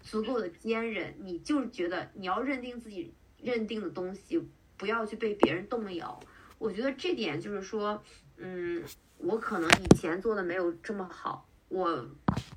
[0.00, 1.12] 足够的坚韧。
[1.20, 3.12] 你就是觉得你要认定自己
[3.42, 4.40] 认定的东西，
[4.76, 6.18] 不要去被别人动摇。
[6.58, 8.00] 我觉得这点就是说。
[8.36, 8.82] 嗯，
[9.18, 12.04] 我可能以前做的没有这么好，我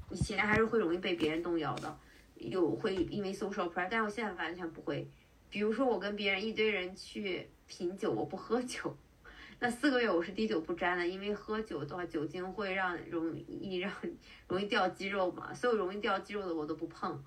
[0.09, 1.99] 以前还是会容易被别人动摇的，
[2.35, 5.07] 有会因为 social pressure，但我现在完全不会。
[5.49, 8.97] 比如说我跟别人一堆人去品酒，我不喝酒，
[9.59, 13.91] 那四个月我是滴酒不沾的，因为喝酒的话酒精会让容易让
[14.47, 17.23] 容易掉肌肉嘛，所有容易掉肌肉的我都不碰。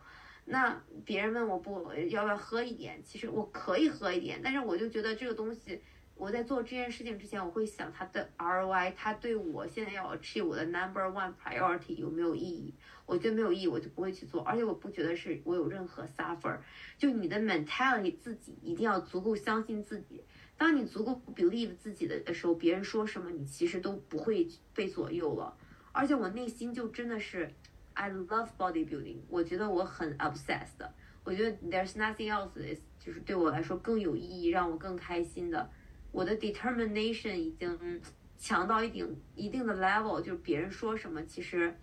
[0.46, 5.80] 那别人问我不要不要喝一点，其实我可以喝一点，但是我就觉得这个东西。
[6.20, 12.74] 我在做这件事情之前，我会想它的 ROI，它对我现在要 achieve 我的 number one priority 有没有意义？
[13.06, 14.42] 我觉得没有意义，我就不会去做。
[14.42, 16.58] 而且我不觉得是我有任何 suffer。
[16.98, 20.22] 就你的 mentality 自己一定要足够相信自己。
[20.58, 25.56] 当你足够 believe 自己的的时候，别人说什么你其实都不会被左右了。
[25.90, 27.50] 而且我内心就真的是
[27.94, 30.86] I love bodybuilding，我觉得我很 obsessed。
[31.24, 35.70] 我觉得 there's nothing else is 就是对我来说更有意义，让我更开心的。
[36.12, 38.00] 我的 determination 已经
[38.38, 41.76] 强到一定一定的 level，就是别人说什么，其实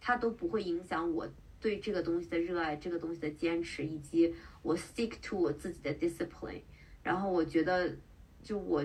[0.00, 1.28] 他都不会影响我
[1.60, 6.62] 对这个东西的热爱，这个东西的坚持，以及我 stick to 我自己的 discipline。
[7.02, 7.94] 然后我觉得，
[8.42, 8.84] 就我，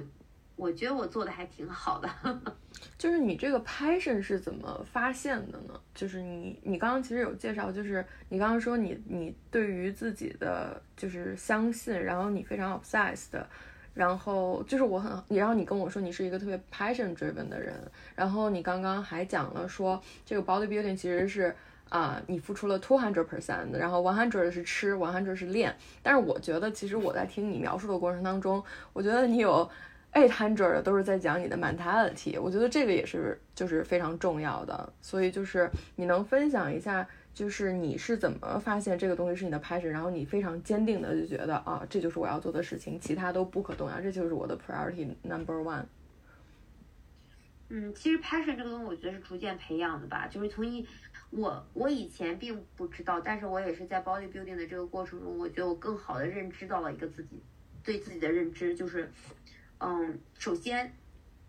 [0.55, 2.09] 我觉得我做的还挺好的。
[2.97, 5.79] 就是你这个 passion 是怎么发现的呢？
[5.93, 13.43] 就是你，你刚刚其实有介绍，就是你刚刚说你，你对于自己的就是相信，然后你非常 obsessed。
[13.93, 17.73] 然后就是我很，然后你跟我说你是一个特别 passion driven 的人，
[18.15, 21.55] 然后你刚刚还讲了说这个 bodybuilding 其实是
[21.89, 25.75] 啊，你付出了 two hundred percent，然后 one hundred 是吃，one hundred 是练。
[26.01, 29.69] 但是我觉得其实我在听你描述的过程当中，我觉得你有
[30.13, 34.91] eight hundred 都是在讲你的 mentality，我觉得这个也是就是非常重要的。
[35.01, 37.07] 所以就是你能分享一下？
[37.33, 45.85] 就是你是怎么发现这个东西是你的 passion，然后你非常坚定的就觉得啊，这就是我要做的事情，其他都不可动摇，这就是我的 priority number one。
[47.69, 50.27] 嗯，其实 passion 这个东西，我觉得是逐渐培养的吧。
[50.27, 50.87] 就是从一
[51.31, 57.41] 我我以前并不知道，但是我也是在 bodybuilding 的这个过程中，我觉得我更好的认知到了一个自己
[57.83, 59.11] 对自己的认知，就是
[59.79, 60.93] 嗯，首先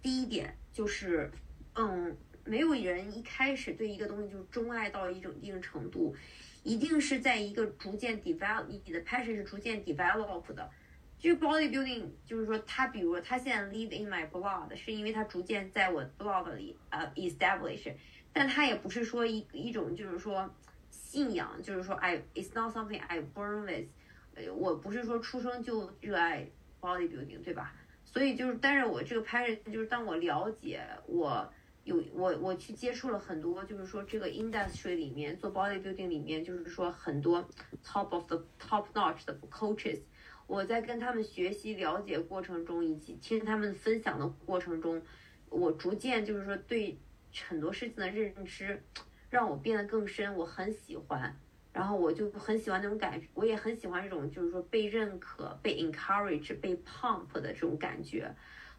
[0.01, 1.31] 第一点就是
[1.75, 2.17] 嗯。
[2.45, 6.15] 没有人一开始对一个东西就钟爱到一种一定程度，
[6.63, 10.71] 一定是在一个逐渐 develop，你的 passion 是逐渐 develop 的。
[11.19, 17.91] 这个 bodybuilding 就是说，它比如说它现在 live in my blood，是因为它逐渐在我 blood 里呃 establish，
[18.31, 20.55] 但它也不是说一一种就是说
[20.91, 23.87] 信仰，就是说 I it's not something I born with，
[24.35, 26.47] 呃，我不是说出生就热爱
[26.79, 27.75] bodybuilding，对吧？
[28.05, 31.51] 所以就是，但是我这个 passion 就是当我了解我。
[31.85, 37.47] 有我我去接触了很多，就是说这个 industry 里面做 bodybuilding 里面，就是说很多
[37.85, 40.01] top of the top notch 的 coaches，
[40.47, 45.03] 我在跟他们学习了解过程中，以及听他们分享的过程中，
[45.51, 46.99] 我逐渐就是说对
[47.47, 48.83] 很多事情的认知，
[49.29, 51.39] 让我变得更深，我很喜欢，
[51.71, 58.35] 然后我就很喜欢那种感觉，我也很喜欢这种就是说被认可、被 encourage、被 pump 的这种感觉。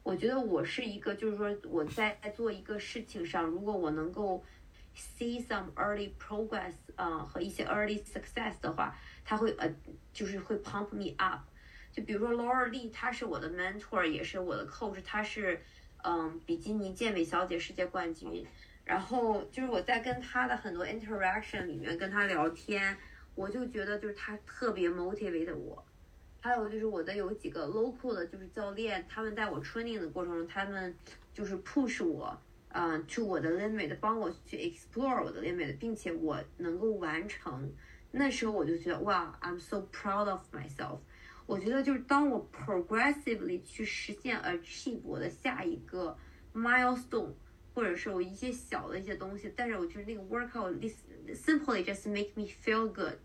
[0.05, 4.43] 我觉得我是一个，就是说我在在做一个事情上，如果我能够
[4.95, 9.67] see some early progress，啊和一些 early success 的话，他会呃
[10.13, 11.41] 就是会 pump me up。
[11.91, 15.59] 就比如说 Laura Lee，她是我的 mentor，也是我的 coach，她是
[16.03, 18.45] 嗯比基尼健美小姐世界冠军。
[18.83, 22.95] 然后就是我在跟她的很多 interaction 里面跟她聊天，
[23.33, 25.83] 我就觉得就是她特别 motivate 我。
[26.45, 30.95] 还有就是我的有几个 local 的，就是教练，他们在我 training 的过程中，他们
[31.33, 37.73] 就是 push 我，嗯，to 我的 limit，帮我去 explore 我的 limit，并且我能够完成。
[38.11, 40.99] 那时候我就觉得，哇，I'm so proud of myself。
[41.47, 46.15] 我觉得就是当我 progressively 去实现 achieve 我的下一个
[46.53, 47.33] milestone，
[47.73, 50.93] 或者是我一些小的一些东西，但是我觉得那个 workout this
[51.43, 53.17] simply just make me feel good。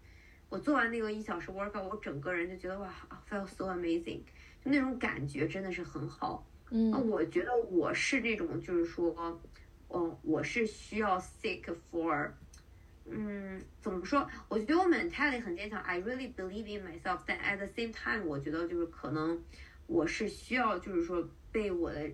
[0.51, 2.93] 我做完那个一小时 workout，我整个人就觉得哇
[3.29, 4.19] ，feel so amazing，
[4.63, 6.45] 就那种感觉真的是很好。
[6.71, 9.41] 嗯，我觉得我是那种，就是说，
[9.89, 12.31] 嗯，我是需要 seek for
[13.07, 14.29] 嗯，怎么说？
[14.49, 17.21] 我觉得我 mentality 很坚强，I really believe in myself。
[17.25, 19.41] 但 at the same time，我觉得就是可能
[19.87, 22.11] 我是需要，就是说被我的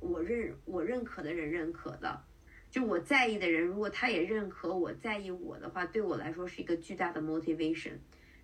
[0.00, 2.22] 我认我认可的人认可的。
[2.70, 7.92] 就我在意的人，如果他也认可我在意我的话，对我来说是一个巨大的 motivation。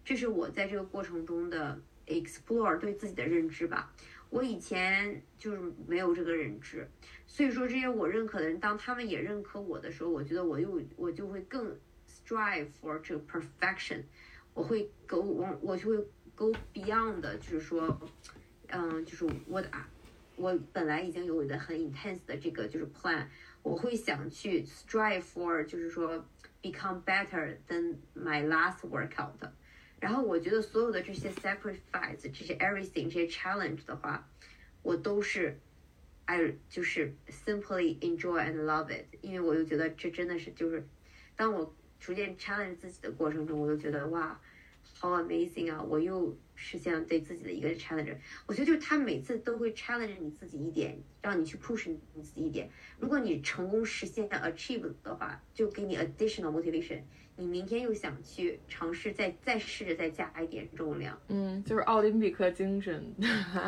[0.04, 3.92] 这是我在这个过程中的 explore 对自己的认知吧。
[4.28, 6.88] 我以前就是没有这个认知，
[7.26, 11.76] 所以说这些我认可的人，当他们也认可我的时候，我觉得我又我就会更
[12.08, 14.02] strive for 这个 perfection，
[14.52, 16.04] 我会 go 往我就会
[16.34, 18.00] go beyond 的，就是说，
[18.66, 19.88] 嗯，就是我的啊，
[20.34, 23.26] 我本来已经有的很 intense 的这个就是 plan，
[23.66, 26.24] 我会想去 strive for，就是说
[26.62, 29.32] become better than my last workout。
[29.98, 34.24] 然后我觉得所有的这些 sacrifice，这些 everything，这些 challenge 的话，
[34.82, 35.58] 我都是
[36.26, 40.86] ，I 就是 simply enjoy and love it，因为我就觉得这真的是就是，
[41.34, 44.40] 当我逐渐 challenge 自己的过程中，我就觉得哇，
[44.98, 45.82] 好 amazing 啊！
[45.82, 48.16] 我又实现了对自己的一个 challenge。
[48.46, 52.68] 我觉得就是他每次都会 challenge 你自己一点，让你去 push 你自己一点。
[52.98, 57.00] 如果你成功实现 achieve 的话，就给你 additional motivation。
[57.38, 63.14] 你明天又想去尝试，再再试着再加一点重量，嗯，就是奥林匹克精神，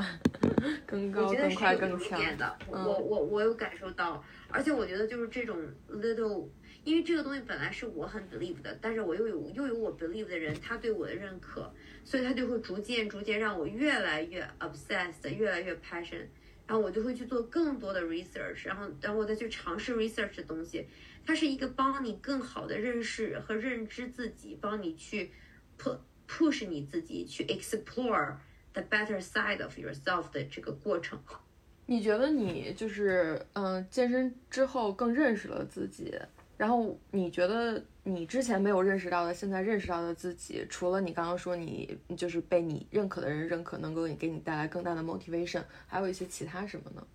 [0.86, 2.58] 更高、更快、更强的。
[2.66, 5.58] 我我我有感受到，而且我觉得就是这种
[5.90, 6.48] little，
[6.88, 11.70] 因为这个东西本来是我很 believe 的，但是我又有又有我 believe 的人，他对我的认可，
[12.02, 16.22] 所以他就会逐渐逐渐让我越来越 obsessed，越来越 passion，
[16.66, 20.86] 然后我就会去做更多的 research，然后然后我再去尝试 research 的东西。
[21.26, 25.30] 它是一个帮你更好的认识和认知自己，帮你去
[25.78, 28.36] push push 你自己去 explore
[28.72, 31.20] the better side of yourself 的这个过程。
[31.84, 36.14] 你觉得你就是嗯，健身之后更认识了自己，
[36.58, 47.06] 然后你觉得你之前没有认识到的，现在认识到的自己，除了你刚刚说你就是被你认可的人认可，能够给你带来更大的 motivation，还有一些其他什么呢？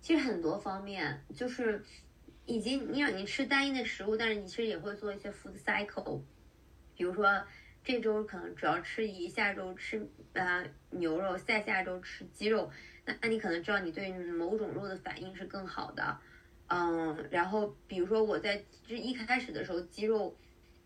[0.00, 1.84] 其实很多方面就是。
[2.46, 6.20] 以及你让你吃单一的食物，但是你其实也会做一些 food cycle，
[6.96, 7.44] 比如说
[7.84, 12.68] 这周可能主要吃鱼，下周吃呃牛肉，下下周吃鸡肉，
[13.04, 16.18] 那那你可能知道你对某种肉的反应是更好的，
[16.70, 20.36] 嗯，然后比如说我在就一开始的时候肌肉，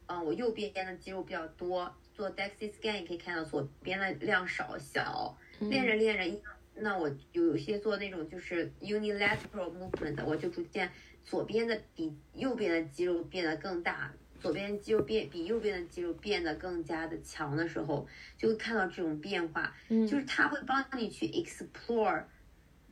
[0.06, 6.40] 嗯，我右边的肌肉比较多，做 DEXA scan 也可以看到左边的量少小，练着练着，
[6.76, 10.90] 那我有有些做那种就是 unilateral movement，我就逐渐。
[11.22, 18.06] 左边的比右边的肌肉变得更大，左边肌肉变比右边的肌肉变得更加的强的时候，
[18.36, 19.74] 就会看到这种变化。
[19.88, 22.24] 嗯，就是它会帮你去 explore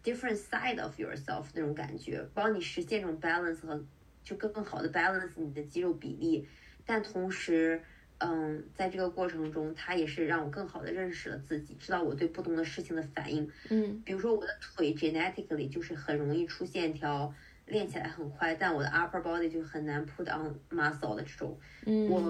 [0.03, 3.85] different side of yourself 那种感觉，帮你实现这种 balance 和
[4.23, 6.47] 就更更好的 balance 你的肌肉比例。
[6.85, 7.83] 但同时，
[8.19, 13.51] 嗯，在这个过程中，它也是让我更好的认识了自己，知道我对不同的事情的反应。
[13.71, 17.35] 嗯，比如说我的腿 genetically 就是很容易出线条。
[17.65, 21.57] 练起来很快，但我的 upper body 就很难 put on muscle 的这种。
[21.87, 22.09] 嗯。
[22.11, 22.21] 我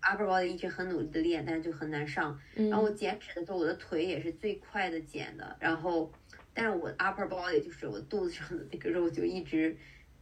[0.00, 2.36] upper body 一直很努力的练，但是就很难上。
[2.56, 2.70] 嗯。
[2.70, 5.54] 然后我减脂的时候，我的腿也是最快的减的。
[5.60, 6.10] 然后，
[6.52, 9.76] 但是我 upper body 就是我肚子上的那个肉就一直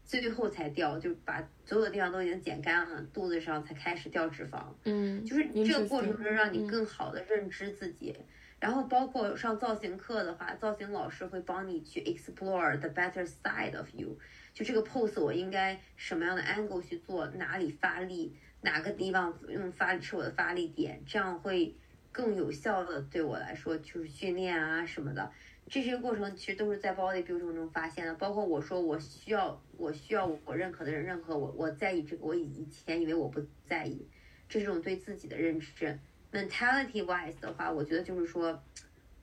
[0.04, 4.64] 最后才掉，就把所有的地方都已经减干了，肚子上才开始掉脂肪。
[4.84, 5.24] 嗯。
[5.24, 8.14] 就是这个过程中让你更好的认知自己。
[8.60, 14.18] 然后包括上造型课的话，造型老师会帮你去 explore the better side of you。
[14.52, 21.72] 就这个 pose，我应该什么样的 angle 去做，哪里发力，哪个地方用发力是我的发力点，这样会
[22.10, 25.30] 更有效的对我来说就是训练啊什么的。
[25.68, 28.14] 这些过程其实都是在 body building 中发现的。
[28.14, 34.06] 包括我说我需要我需要我认可的人认可我，我在意这个，我以以前以为我不在意，
[34.48, 35.98] 这是种对自己的认知。
[36.32, 38.62] mentality wise 的话，我觉得就是说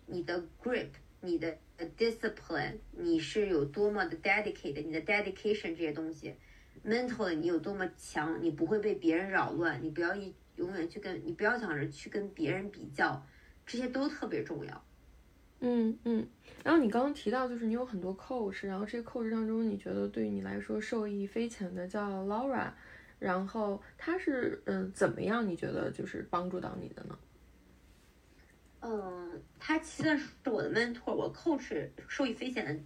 [0.06, 0.90] 你的 grip，
[1.22, 1.58] 你的。
[1.98, 6.34] discipline，你是有多么的 dedicated，你的 dedication 这些东西
[6.86, 13.22] ，mentally 你有多么强，你不会被别人扰乱，你不要一永远去跟你不要想着去跟别人比较，
[13.66, 14.85] 这些都特别重要。
[15.62, 16.28] 嗯嗯，
[16.64, 22.70] 然后你刚刚提到就是你有很多 coach，然后这个 coach 当中你觉得对于你来说受益匪浅的叫 Laura，
[23.18, 25.48] 然后他是嗯怎么样？
[25.48, 27.18] 你觉得就是帮助到你的呢？
[28.82, 32.80] 嗯，他其实是我的 mentor，我 coach 受益匪浅的，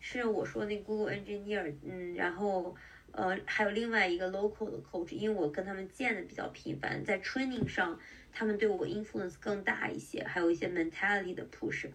[0.00, 2.74] 是我说那 Google engineer，嗯，然后
[3.12, 7.96] 呃还有另外一个 local 的 coach，因为我跟他们见的比较频繁，在 training 上
[8.34, 11.88] 他们对我 influence 更大一些，还有一些 mentality 的 push。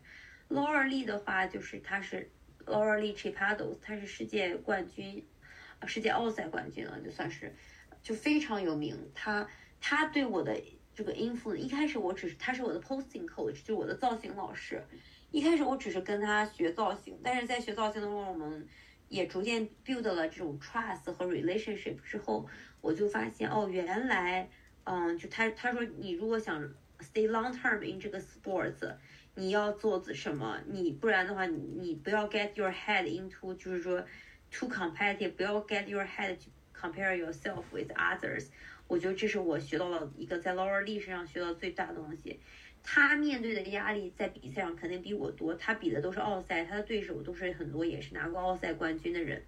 [0.49, 2.31] Laura Lee 的话就是他是
[2.65, 5.23] Laura Lee Chipados，他是世界冠军，
[5.85, 7.53] 世界奥赛冠军了，就算是。
[8.01, 9.11] 就非常有名。
[9.13, 9.45] 他
[9.81, 10.57] 他对我的
[10.95, 14.81] 这个 influence，一开始我只是他是我的 posting coach，就我的造型老师。
[15.31, 18.65] 一开始我只是跟他学造型，但是在学造型的时候，我们
[19.09, 22.47] 也逐渐 build 了这种 trust 和 relationship 之后，
[22.79, 24.49] 我就发现哦，原来，
[24.83, 26.61] 嗯，就他他说你如果想
[26.99, 28.95] stay long term in 这个 sports，
[29.35, 30.59] 你要做什么？
[30.67, 34.03] 你不然的话，你你不要 get your head into 就是说
[34.51, 38.47] too competitive，不要 get your head to compare yourself with others。
[38.87, 42.39] 我觉得这是我学到了一个在 Laura Lee 身上学到最大的东西。
[42.81, 49.43] 他面对的压力在比赛上肯定比我多，他比的都是奥赛，他的对手都是很多也是拿过奥赛冠军的人。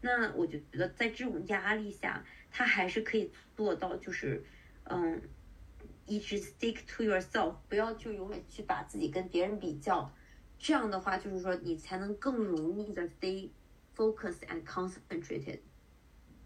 [0.00, 4.42] 那我就觉得在这种压力下，他还是可以做到，就是
[4.88, 5.20] 嗯，
[6.06, 10.10] 一直 stick to yourself，不要就永远去把自己跟别人比较。
[10.58, 13.48] 这样的话，就是说你才能更容易的 stay
[13.96, 15.58] focused and concentrated。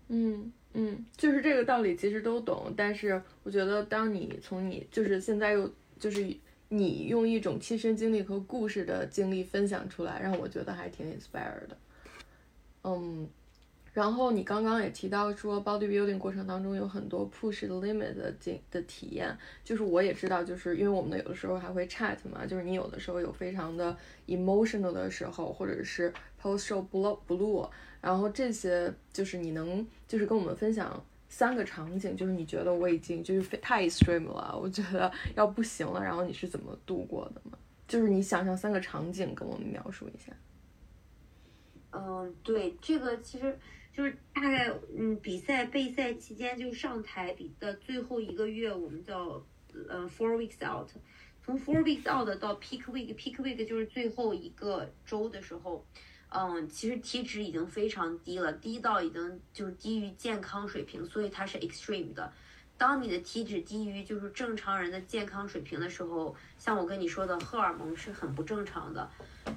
[0.09, 5.73] 嗯嗯，就是这个道理其实都懂，但是我觉得当你从你就是现在又。
[5.99, 6.37] 就是
[6.69, 11.79] 你用一种亲身经历和故事的经历分享出来，让我觉得还挺 inspired 的。
[12.83, 13.29] 嗯，
[13.93, 27.69] 然后你刚刚也提到说，bodybuilding 过程当中有很多 push limit 的经的体验，就是我也知道，就是因为我们有的时候还会 chat 嘛，就是你有的时候有非常的 emotional 的时候，或者是 post show blue blue，
[28.01, 31.05] 然后这些就是你能就是跟我们分享。
[31.35, 36.05] 三个场景，就是你觉得我已经就是太 extreme 了，我觉得要不行了。
[36.05, 37.57] 然后你是怎么度过的吗？
[37.89, 40.31] 就是你想象三个场景，跟我们描述一下。
[41.93, 43.59] 嗯，对，这个其实
[43.93, 49.45] 就是大概，嗯，比赛备赛期间就上台比的最后一个月，我们叫
[49.89, 50.89] 呃 four weeks out，
[51.45, 55.85] 从 four weeks out 到 peak week，peak week 就是最后一个周的时候。
[56.35, 62.33] 嗯，其实体脂已经非常低了，低到已经就是低于健康水平，所以它是 extreme 的。
[62.79, 69.11] 当你的体脂低于就是正常人的健康水平的时候，像我跟你说的，荷尔蒙是很不正常的，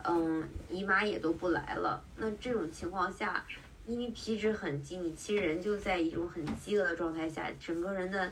[0.04, 2.04] 嗯，姨妈也都不来了。
[2.18, 3.46] 那这种情况下，
[3.86, 8.32] 因为皮脂很低，你其实人就在一种很饥饿的状态下，整个人的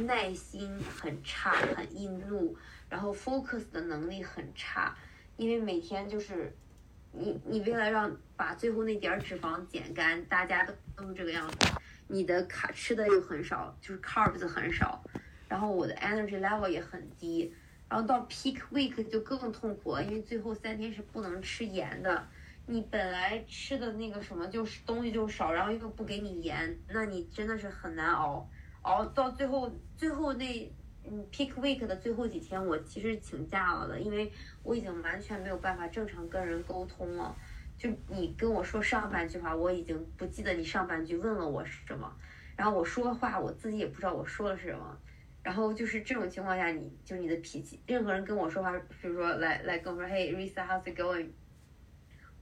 [0.00, 2.56] 耐心很差，很易怒，
[2.88, 4.96] 然后 focus 的能力很差，
[5.36, 6.52] 因为每天就是。
[7.10, 11.56] 你你为了让把最后那点儿脂肪减干，大家都都是这个样子。
[12.06, 15.02] 你的卡吃的又很少，就是 carbs 很少，
[15.48, 17.52] 然后我的 energy level 也很低，
[17.88, 22.28] 然后到 peak week 就更痛苦了，因为最后三天是不能吃盐的。
[22.68, 28.48] 你本来吃的那个什么就是东西就少，然后又不给你盐，那你真的是很难熬，
[28.82, 30.72] 熬到最后最后那。
[31.10, 34.30] 嗯，peak week 的最后几天，我其实请假了的，因为
[34.62, 37.34] 我已经完全没有办法正常跟人沟通了。
[37.78, 42.14] 就你跟我说上半句话，我已经不记得你上半句问了我是什么，
[42.56, 44.98] 然后我说话我自己也不知道我说了什么，
[45.42, 51.28] 然后就是这种情况下，你就你的脾气，任何人跟我说话，比如说来来跟我说，Hey Risa，how's it going？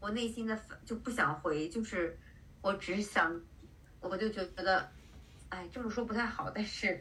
[0.07, 2.16] 我内心的就不想回，就是
[2.62, 3.42] 我只想，
[4.00, 4.88] 我就觉得。
[5.48, 6.98] 哎，这么说不太好，但是，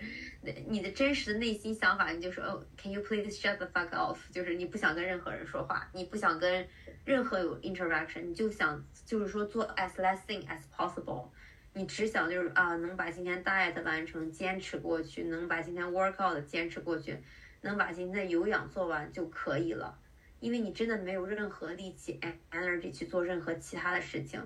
[0.68, 4.18] 你的真实的内心想法，你就说，哦，Can you please shut the fuck off？
[4.32, 6.68] 就是你不想跟任何人说话，你不想跟
[7.04, 11.28] 任何有 interaction，你就想就是说做 as less thing as possible，
[11.74, 17.18] 你只想就是啊，能把今天 diet 完成，坚持过去，能把今天 workout 坚持过去，
[17.62, 19.98] 能把今天的有氧做完就可以了，
[20.40, 22.20] 因为你真的没有任何力气
[22.52, 24.42] energy 去做任何其他的事情，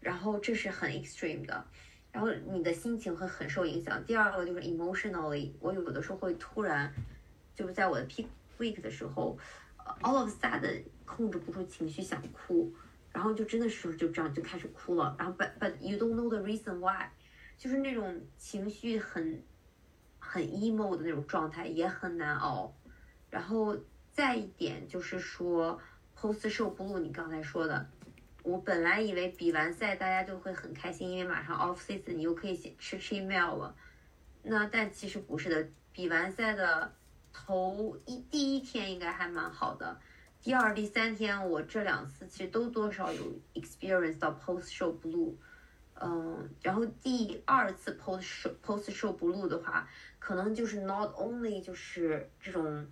[0.00, 1.64] 然后这是很 extreme 的。
[2.12, 4.04] 然后你的心情会很受影响。
[4.04, 6.92] 第二个就是 emotionally，我有的时候会突然，
[7.54, 8.26] 就是在我的 peak
[8.58, 9.38] week 的时候
[10.02, 12.74] ，all of sudden 控制不住情绪想哭，
[13.12, 15.14] 然后就真的是就这样就开始哭了。
[15.16, 17.06] 然后 but but you don't know the reason why，
[17.56, 19.40] 就是那种情绪很
[20.18, 22.74] 很 emo 的那种状态也很难熬。
[23.30, 23.78] 然后
[24.12, 25.80] 再一点就是说
[26.18, 27.88] post show blue，你刚才说的。
[28.42, 33.74] 我本来以为比完赛大家就会很开心，因为马上 off season，你又可以吃吃 email 了。
[34.42, 36.90] 那但其实不是的，比完赛的
[37.32, 40.00] 头一第一天应该还蛮好的，
[40.40, 45.34] 第二、第三天我这两次其实都多少有 experience 到 post show blue。
[46.02, 49.86] 嗯，然后第二次 post post show blue 的话，
[50.18, 52.86] 可能就是 not only 就是这种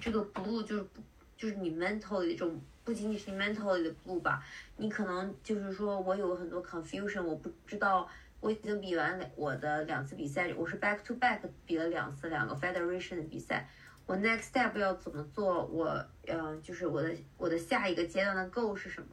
[0.00, 1.00] 这个 blue 就是不
[1.36, 2.60] 就是你 mental 的一种。
[2.82, 4.42] 不仅仅是 mental 的 blue 吧，
[4.76, 8.08] 你可能就是说我有很多 confusion，我不知道
[8.40, 13.68] 我已经比完我的两次比赛，我是 back to back 比了两次两个 federation 的比赛，
[14.06, 15.64] 我 next step 要怎么做？
[15.66, 19.08] 我嗯，就是我的我的下一个阶段的 goal 是什么？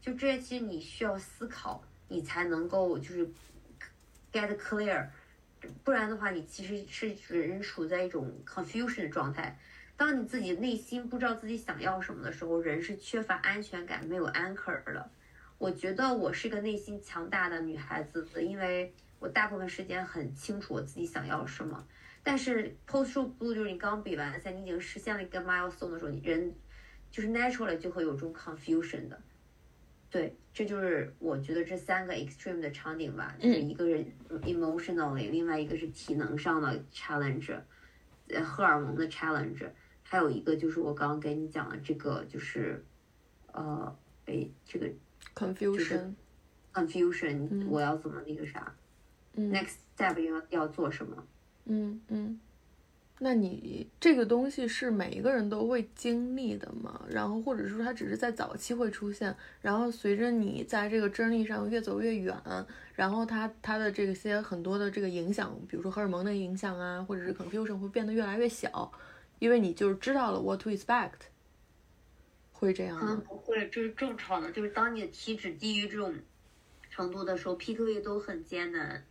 [0.00, 3.28] 就这些，其实你需要思考，你才能够就是
[4.32, 5.08] get clear，
[5.84, 9.58] 不然的话，你其实是人处在一种 confusion 的状态。
[10.02, 15.08] 当你自己内心不知道自己想要什么的时候，人是缺乏安全感、没有 anchor 的。
[15.58, 21.86] 我觉得我是个内心强大的女孩子，因为我大部分时间很清楚我自己想要什么。
[22.24, 26.52] 但是 post blue 就是你刚比完赛，你已经实现了一个 milestone 的时候，你人
[27.08, 29.16] 就是 naturally 就会有这种 confusion 的。
[30.10, 34.04] 对，这就是我觉得这三个 extreme 的场景吧，就是一个是
[34.42, 37.56] emotionally，另外一个是体能上的 challenge，
[38.30, 39.64] 呃，荷尔蒙的 challenge，
[40.12, 42.84] 还有一个就是我刚刚给你讲的这个，就是
[43.50, 43.96] 呃，
[44.26, 44.86] 哎，这个
[45.34, 48.74] confusion，confusion，我要怎么那个啥
[49.34, 51.24] ，next step 要要做什么？
[51.64, 52.38] 嗯嗯。
[53.20, 57.00] 那你这个东西是每一个人都会经历的吗？
[57.08, 62.36] 然后或者说它只是在早期会出现，然后随着你在这个真理上越走越远，
[62.94, 68.92] 然后它它的这些很多的这个影响，比如说荷尔蒙的影响啊，或者是 confusion 会变得越来越小，
[69.42, 71.22] 因为你就是知道了 what to expect，
[72.52, 73.20] 会这样吗？
[73.26, 74.52] 不会，这是正常的。
[74.52, 76.14] 就是当你的体脂低于这种
[76.88, 79.04] 程度的时候，peak week 都很艰难。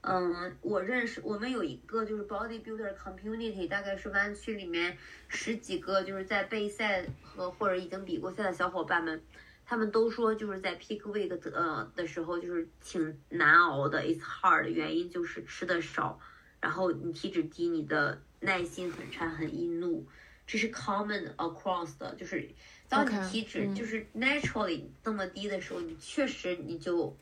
[0.00, 4.96] 嗯，我认识我们有一个就是 bodybuilder community，大概是湾区里面
[5.28, 9.22] 十几个就是在备赛和或者已经比过赛的小伙伴们，
[9.66, 16.18] 他们都说就是在 peak week 的呃的时候就是挺难熬的，it's hard，原因就是吃的少，
[16.62, 20.06] 然后你体脂低，你的耐心很差，很易怒，
[20.46, 22.48] 这是 common across 的，就是
[22.88, 27.14] 当你体脂就是 naturally 这么低的时候，你确实你就。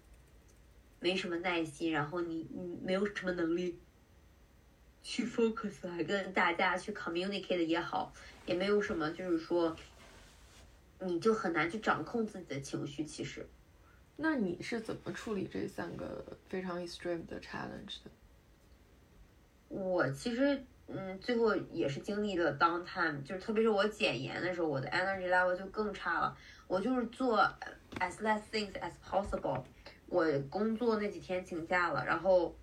[1.01, 3.79] 没什么耐心，然后你你没有什么能力
[5.03, 8.11] 去 focus，还跟大家去 communicate 也好，
[8.47, 9.77] 也没有什么，就是说，
[11.01, 13.05] 你就很难去掌控自己的情绪。
[13.05, 13.47] 其实，
[14.17, 18.11] 那你是怎么处理这三个非常 extreme 的 challenge 的？
[19.69, 26.37] 我其实，嗯，最后也是经历了 downtime，就是特别是我减盐的时候，我的 energy level 就更差了。
[26.67, 27.39] 我就是做
[28.01, 29.63] as less things as possible。
[30.07, 32.55] 我工作那几天请假了，然后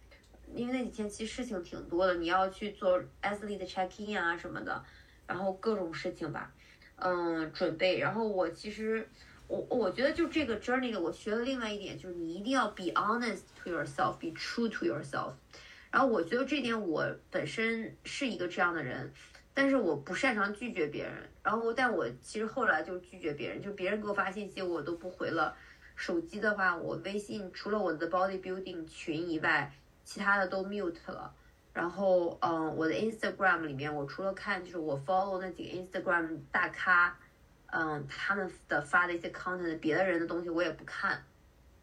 [0.53, 4.83] 因为那几天其实事情挺多的，你要去做 S 类的 check in 啊什么的，
[5.25, 6.53] 然后各种事情吧，
[6.97, 7.97] 嗯，准备。
[7.99, 9.07] 然后我其实
[9.47, 15.33] 我我觉得就这个 journey 我学了另外一点，就是你一定要 be honest to yourself，be true to yourself。
[15.91, 19.11] 然后我觉得这点我本身是一个这样的人，
[19.53, 21.13] 但是我不擅长拒绝别人。
[21.43, 25.55] 然后但我其实后来就拒绝别人，就别人给我发信息我都不回了。
[25.95, 29.71] 手机的话，我微信除了我的 bodybuilding 群以外，
[30.03, 31.33] 其他的都 mute 了。
[31.73, 37.17] 然后，嗯，我的 Instagram 里面，我除了看就是我 follow 那几个 Instagram 大咖，
[37.67, 41.23] 嗯，他们的发的一些 content，别的人的东西我也不看。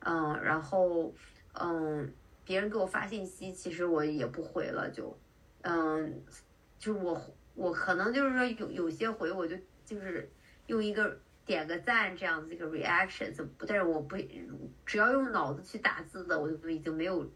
[0.00, 1.12] 嗯，然后，
[1.54, 2.12] 嗯，
[2.49, 5.16] 别人给我发信息，其实我也不回了，就，
[5.61, 6.24] 嗯，
[6.80, 7.20] 就是我
[7.55, 10.28] 我可能就是说有有些回我就就是
[10.66, 11.20] 用一个。
[11.49, 13.51] 点个赞这样子一个 reaction，怎么？
[13.66, 14.18] 但是我不，
[14.84, 17.26] 只要用脑子去打字的，我就已经没有，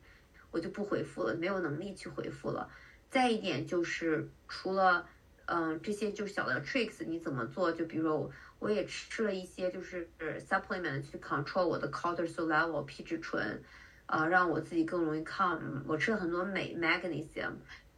[0.50, 2.68] 我就不回复了，没有能力去回复了。
[3.08, 5.08] 再一点就是，除了
[5.46, 7.72] 嗯这些就小的 tricks，你怎么做？
[7.72, 10.06] 就比如说我我也吃了一些就是
[10.46, 13.62] supplement 去 control 我的 cortisol level 皮质醇，
[14.06, 15.58] 啊让我自己更容易 calm。
[15.86, 17.52] 我吃了很多镁 magnesium，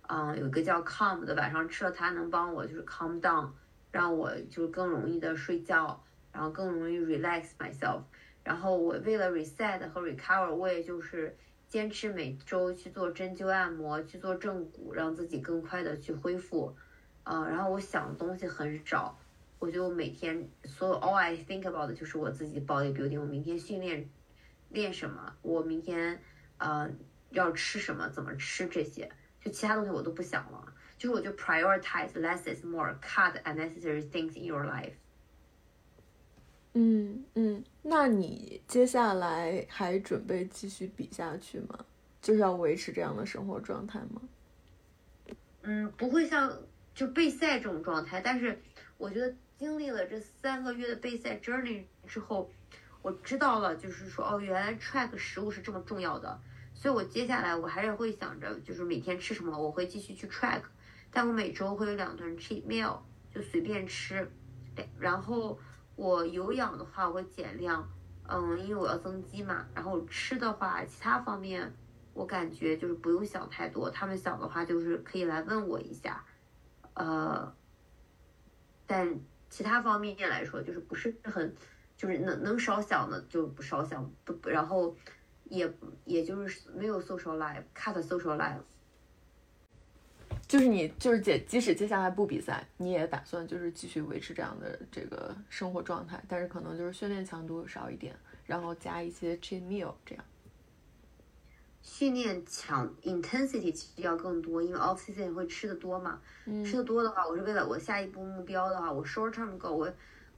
[0.08, 3.50] 嗯有一个叫 calm 的，晚上吃了它能帮我就是 calm down。
[3.92, 6.02] 让我就是更容易的睡觉，
[6.32, 8.00] 然后更容易 relax myself。
[8.42, 11.36] 然后我为了 reset 和 recover，我也就是
[11.68, 16.74] 坚持每周去做针灸按摩，去做正骨，让自己更快的去恢复。
[17.22, 19.16] 嗯，然后我想的东西很少，
[19.60, 23.20] 我就每天所有 all I think about 的就是我自己 body building。
[23.20, 24.10] 我明天训练
[24.74, 25.34] 练什么？
[25.40, 26.20] 我明天
[26.58, 26.90] 呃
[27.30, 28.08] 要吃什么？
[28.10, 29.10] 怎么吃这些？
[29.40, 30.74] 就其他东西我都不想了。
[30.98, 34.92] 就是我就 prioritize less is more, cut unnecessary things in your life。
[36.74, 41.84] 嗯嗯，那你接下来还准备继续比下去吗？
[42.20, 44.22] 就是要维持这样的生活状态吗？
[45.62, 46.58] 嗯，不会像
[46.94, 48.58] 就备赛这种状态，但是
[48.96, 52.50] 我觉得经历了这三个月的备赛 journey 之后，
[53.04, 56.40] 我知道了，就是说哦，原来 track 食物是这么重要的，
[56.72, 60.62] 所以我接下来我还是会想着，就是每天吃什么，我会继续去 track。
[61.10, 62.98] 但我每周会有两顿 cheat meal，
[63.30, 64.26] 就随便吃。
[64.98, 65.58] 然后
[65.96, 67.86] 我有氧的话，我会减量，
[68.26, 69.66] 嗯，因为我要增肌嘛。
[69.74, 71.70] 然后吃的话，其他方面
[72.14, 73.90] 我感觉就是不用想太多。
[73.90, 76.24] 他们想的话，就是可以来问我一下，
[76.94, 77.54] 呃，
[78.86, 81.54] 但其他方面来说，就是不是很，
[81.96, 84.96] 就是能能少想的就不少想，不然后。
[85.50, 85.70] 也
[86.06, 88.56] 也就是没有 social life，cut social life。
[90.48, 98.16] 就是你就是接即使接下来不比赛，你也打算就是继续维持这样的这个生活状态，但是可能就是训练强度少一点，
[98.46, 100.24] 然后加一些 cheat meal 这样。
[101.82, 106.18] 训练强 intensity 其实要更多，因为 off season 会吃的多嘛。
[106.64, 109.92] 吃的多的话，我是为了我下一步目标的话，我 short term goal 我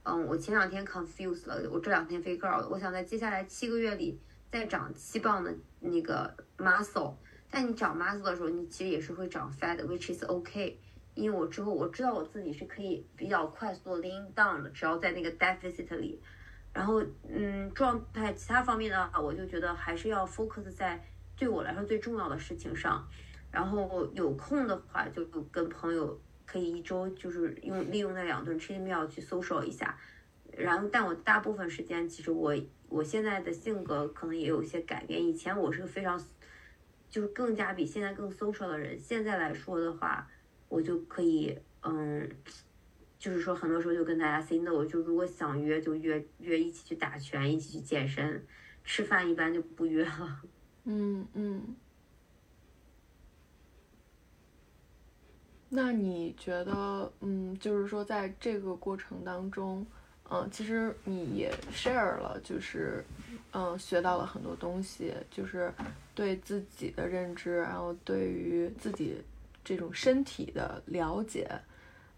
[0.09, 4.17] 嗯，我前两天 confused 了，我这两天 figure out，我想在接下来七个月里
[4.49, 7.13] 再长七磅的那个 muscle。
[7.51, 10.75] 但你长 muscle 的时候，你其实也是会长 fat，which is okay。
[11.13, 16.21] 因为我之后我知道我自己是可以比较快速的 lean down 的，只要在那个 deficit 里。
[16.73, 21.03] 然后嗯，状态其他方面的话，我就觉得还是要 focus 在
[21.35, 23.05] 对我来说最重要的事情上。
[23.51, 29.95] 然后有空的话，就跟朋友可以一周就是用利用那两顿 cheat meal 去 social 一下。
[30.51, 32.55] 然后，但我大部分时间其实我
[32.89, 35.23] 我现在的性格可能也有一些改变。
[35.23, 36.19] 以前我是个非常。
[37.09, 40.29] 就是更加比现在更 social 的人，现在来说的话，
[40.67, 42.29] 我就可以，嗯，
[43.17, 48.45] 就是说很多时候就跟大家 say no，就如果想约就约约一起去打拳，一起去健身，
[48.83, 50.41] 吃饭一般就不约了。
[50.83, 51.75] 嗯嗯。
[55.69, 59.85] 那你觉得，嗯，就是说在这个过程当中，
[60.29, 63.03] 嗯，其实你也 share 了，就是，
[63.51, 65.73] 嗯，学到了很多东西，就是。
[66.17, 69.21] 对自己的认知，然后对于自己
[69.63, 71.47] 这种身体的了解，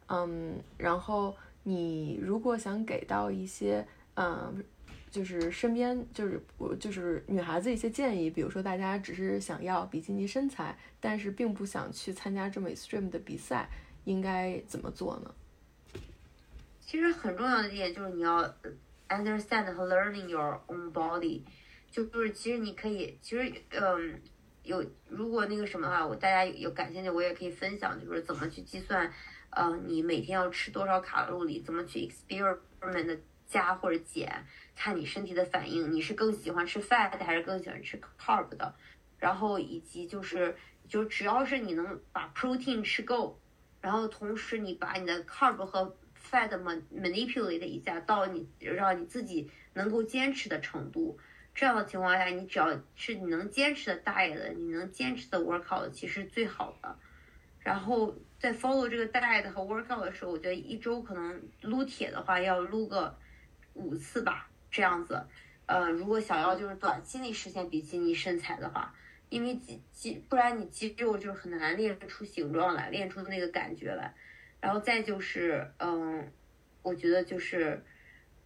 [0.07, 4.63] 嗯，然后你如果想给到一些，嗯，
[5.11, 13.69] 就是身边就是我就是女孩子一些建议，比如说大家只是想要比基尼身材，但是并不想去参加这么 extreme 的比赛，
[14.05, 15.33] 应该怎么做呢？
[16.79, 18.43] 其实很重要的一点就是你要
[19.09, 21.41] understand 和 learning your own body。
[21.91, 24.21] 就就是其实你可以，其实嗯，
[24.61, 29.11] 有如果那个什么的话，我大家有感兴趣，我也可以分享，就是怎么去计算，
[29.49, 34.31] 呃，你每天要吃多少卡路里，怎么去 experiment 加或者减，
[34.81, 38.73] 看你身体的反应，你是更喜欢吃 fat 还是更喜欢吃 carb 的，
[39.17, 40.55] 然后以及就是
[40.87, 43.37] 就只要是你能把 protein 吃够，
[43.81, 45.93] 然后同时你把你的 carb 和
[46.31, 46.47] fat
[46.93, 51.19] manipulate 一下到你让你自己能够坚持的程度。
[51.53, 56.97] 这样的情况下，你只要是你能坚持的 diet，的你能坚持的 workout，其实最好的。
[57.59, 63.17] 然后在 follow 这个 diet 和 workout 的时候，我觉得一周可能撸铁的话要撸个
[63.73, 65.25] 五次吧，这样子。
[65.65, 68.93] 呃，如果想要就是短期内实现比基尼身材的话，
[69.29, 74.13] 因为肌肌不然你肌肉就很难练出形状来，练出那个感觉来。
[74.59, 76.31] 然后再就是，嗯，
[76.81, 77.83] 我觉得就是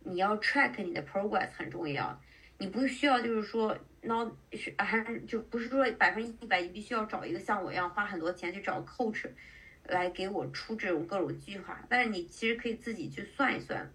[0.02, 2.22] 你要 track 你的 progress 很重要。
[2.60, 9.28] 你不需要，就是说，那是还就不是说百分之一百，你必须要找一个像我一样花很多钱去找 coach
[9.86, 11.84] 来给我出这种各种计划。
[11.90, 13.92] 但是你其实可以自己去算一算，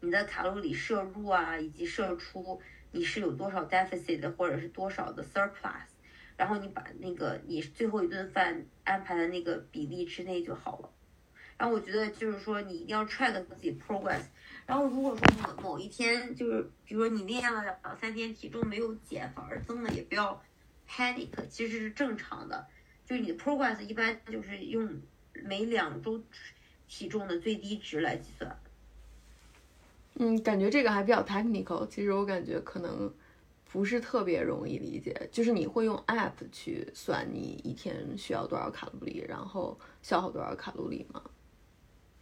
[0.00, 2.60] 你的卡路里摄入啊，以及摄出
[2.92, 5.88] 你是有多少 deficit 或者是多少的 surplus，
[6.36, 10.94] 然后你把那个你最后一顿饭安排的那个比例之内就好了。
[11.56, 14.26] 然后我觉得就是说，你一定要 track 自己 progress。
[14.64, 20.40] 然后如果说某某一天就是，比如说你练了两三天，体重没有减反而增了，也不要
[20.86, 22.68] panic，其实是正常的。
[23.04, 26.24] 就是你的 progress 一般就是用每两周
[26.86, 28.62] 体重的最低值来计算。
[30.18, 33.12] 嗯，感觉这个还比较 technical，其实我感觉可能
[33.64, 35.28] 不是特别容易理解。
[35.32, 41.22] 就是你会用 app 去算你一天需要多少卡路里，然后消耗多少卡路里吗？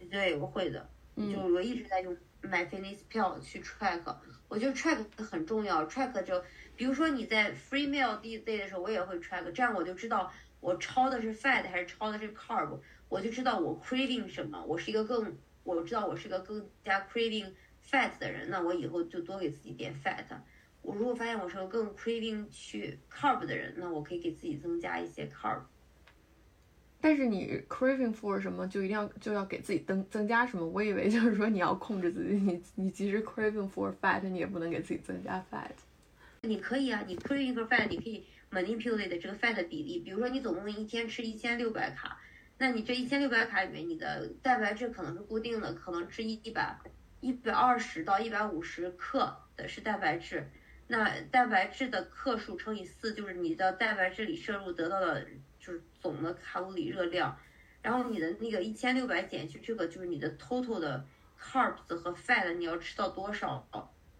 [0.09, 0.89] 对，我会的。
[1.15, 2.15] 就我一直在用。
[2.39, 3.99] 买 fitness 票去 track，
[4.47, 5.85] 我觉得 track 很重要。
[5.87, 6.41] track 就
[6.75, 12.77] 比如说你在 free meal day day 的时候，我也会 track，这样我就知道我超的是 fat 还是超的是 carb，
[13.09, 14.63] 我就知道我 craving 什么。
[14.65, 17.51] 我是一个更，我知道我是一个更加 craving
[17.89, 20.25] fat 的人，那我以后就多给自己点 fat。
[20.81, 25.61] 我如果发现我是个更 craving 去 carb 的人，那我可以给自己增加一些 carb。
[26.99, 30.65] 但是你 craving for 什么就一定要就要给自己增增加什么？
[30.65, 35.69] 我以为就是说你要控制自己，你你即使 craving for fat，你也不能给自己增加 fat。
[36.41, 39.99] 你可以啊，你 craving for fat，你可以 manipulate 这个 fat 的比例。
[39.99, 42.19] 比如说你总共一天吃一千六百卡，
[42.57, 46.77] 那你这一千六百卡里面，你的蛋白质可能是固定的，可能是一百
[47.19, 50.49] 一百二十到一百五十克的是蛋白质。
[50.87, 55.25] 那蛋白质的克数乘以四，就是你的蛋白质里摄入得到的。
[55.59, 57.37] 就是总的卡路里热量，
[57.81, 61.05] 然后你的那个一千六百减去这个就是你的 total 的
[61.37, 63.67] carbs 和 fat，你要吃到多少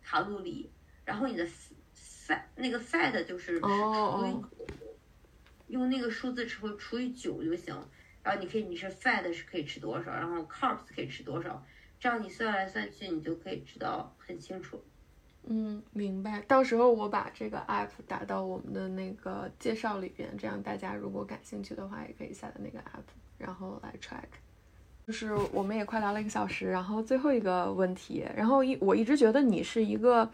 [0.03, 0.69] 卡路里？
[1.05, 1.47] 然后你的
[1.95, 4.67] fat 那个 fat 就是哦除以
[5.67, 7.73] 用那个数字除除以九就行。
[8.23, 11.65] 然后你可以你是 fat 是可以吃多少，然后 carbs 可以吃多少，
[11.99, 14.79] 这样你算来算去，你就可以知道很清楚。
[15.49, 16.41] 嗯，明白。
[16.47, 24.27] 到时候我把这个 app 打到我们的那个介绍里边，这样大家如果感兴趣的话，也可以下载那个 app，然后来 track。
[25.07, 30.29] 就是我们也快聊了一个小时，然后最后一个问题，然后一我一直觉得你是一个，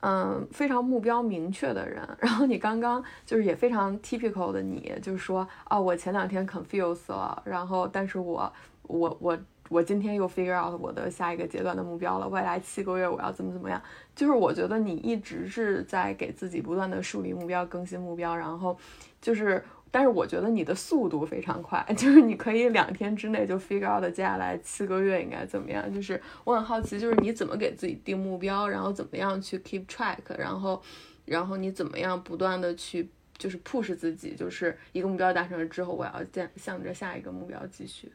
[0.00, 2.02] 嗯，非常目标明确的人。
[2.18, 8.52] 然后你刚刚就是也非常 typical 的你，就是说啊，我前两天 confuse 了，然后但是我
[8.82, 9.38] 我我
[9.68, 13.82] 我今天又 figure out 我的下一个阶段的目标了，未来七个月我要怎么怎么样。
[14.14, 18.76] 就是我觉得你一直是在给自己不断的树立目标、更新目标，然后
[19.20, 19.64] 就是。
[19.90, 25.90] 但是我觉得你的速度非常快， 就是你可以两天之内就 figure out 接下来七个月应该怎么样。
[25.90, 30.82] 就是我很好奇，就是你怎么给自己定目标，然后怎么样去 keep track，然后，
[31.24, 33.08] 然后你怎么样不断的去
[33.38, 38.12] 就是 push 自己，就是一个目标达成了之后，我要向向着下一个目标继续。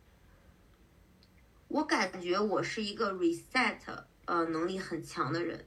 [1.73, 3.79] 我感觉我是一个 reset
[4.25, 5.65] 呃能力很强的人，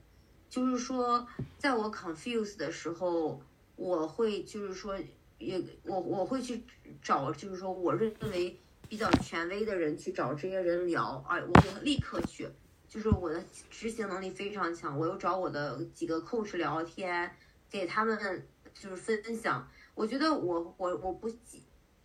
[0.48, 1.26] 就是说
[1.58, 3.42] 在我 confuse 的时候，
[3.74, 4.96] 我会就是说。
[5.38, 6.62] 也我我会去
[7.02, 12.48] 找，就是说我认为比较权威的人去找这些人聊，啊，我会立刻去，
[12.88, 17.30] 就是我的执行能力非常强，我又找我的几个 coach 聊天，
[17.68, 18.18] 给他们
[18.72, 19.68] 就是分享。
[19.94, 21.30] 我觉得我我我不，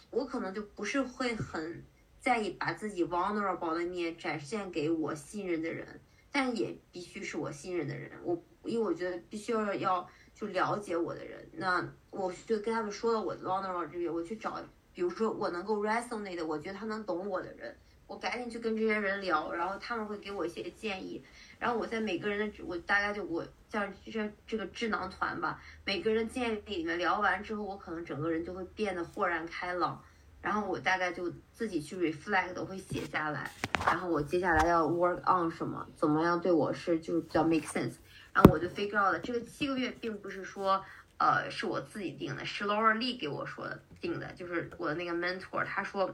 [0.09, 1.81] 我可能就不是会很
[2.21, 5.99] 在意把自己 vulnerable 的面展现给我信任的人，
[6.31, 10.09] 但也必须是我信任的人，我因为我觉得必须要要。
[10.33, 14.59] 就了解我的人，那我就跟他们说了我的 vulnerable 这个，我去找，
[14.91, 17.75] 比如说我能够 resonate，的我觉得他能懂我的人，
[18.07, 21.23] 我赶紧去跟这些人聊，然后他们会给我一些建议，
[21.59, 30.03] 然后我在每个人的我大概就我像这这个智囊团吧，每个人的建议里面聊完之后，我可能整个人就会变得豁然开朗，
[30.41, 33.51] 然后我大概就自己去 reflect，我会写下来，
[33.85, 37.93] 然后我接下来要 work on 什么，怎么样对我是就是比较 make sense。
[38.33, 40.83] 然后我就 figure out 了，这个七个月并不是说，
[41.17, 46.07] 呃，是我自己定的，是 Laura Lee 给我说的定的，就是我的那个 mentor，他说，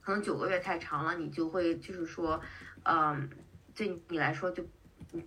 [0.00, 2.40] 可能九个月太长了，你就会就是说，
[2.84, 3.28] 嗯，
[3.74, 4.64] 对你来说就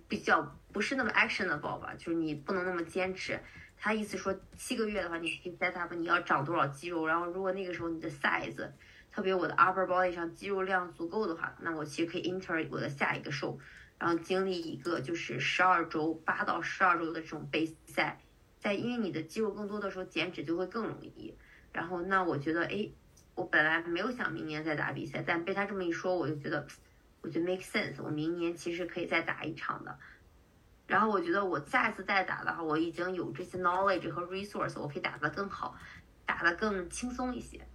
[0.08, 0.42] 比较
[0.72, 3.38] 不是那么 actionable 吧，就是你不能那么坚持。
[3.84, 8.66] 他意思说七个月的话，你可以 set up 你要长多少肌肉，然后如果那个时候你的 size，
[9.12, 13.58] 特别我的 upper body 上肌肉量足够的话，那我其实可以 enter 我的下一个 show。
[13.98, 18.18] 然后经历一个就是十二周八到十二周的这种备赛，
[18.58, 21.34] 在因为你的肌肉更多的时候减脂就会更容易。
[21.70, 22.88] 然后那我觉得，哎，
[23.34, 26.66] 我本来没有想明年再打比赛，但被他这么一说，我就觉得，
[27.20, 28.02] 我觉得 make sense。
[28.02, 29.98] 我明年其实可以再打一场的。
[30.86, 35.74] 然后我觉得我下次再打的话，我已经有这些 knowledge 和 resource，我可以打得更好，
[36.26, 37.66] 打得更轻松一些。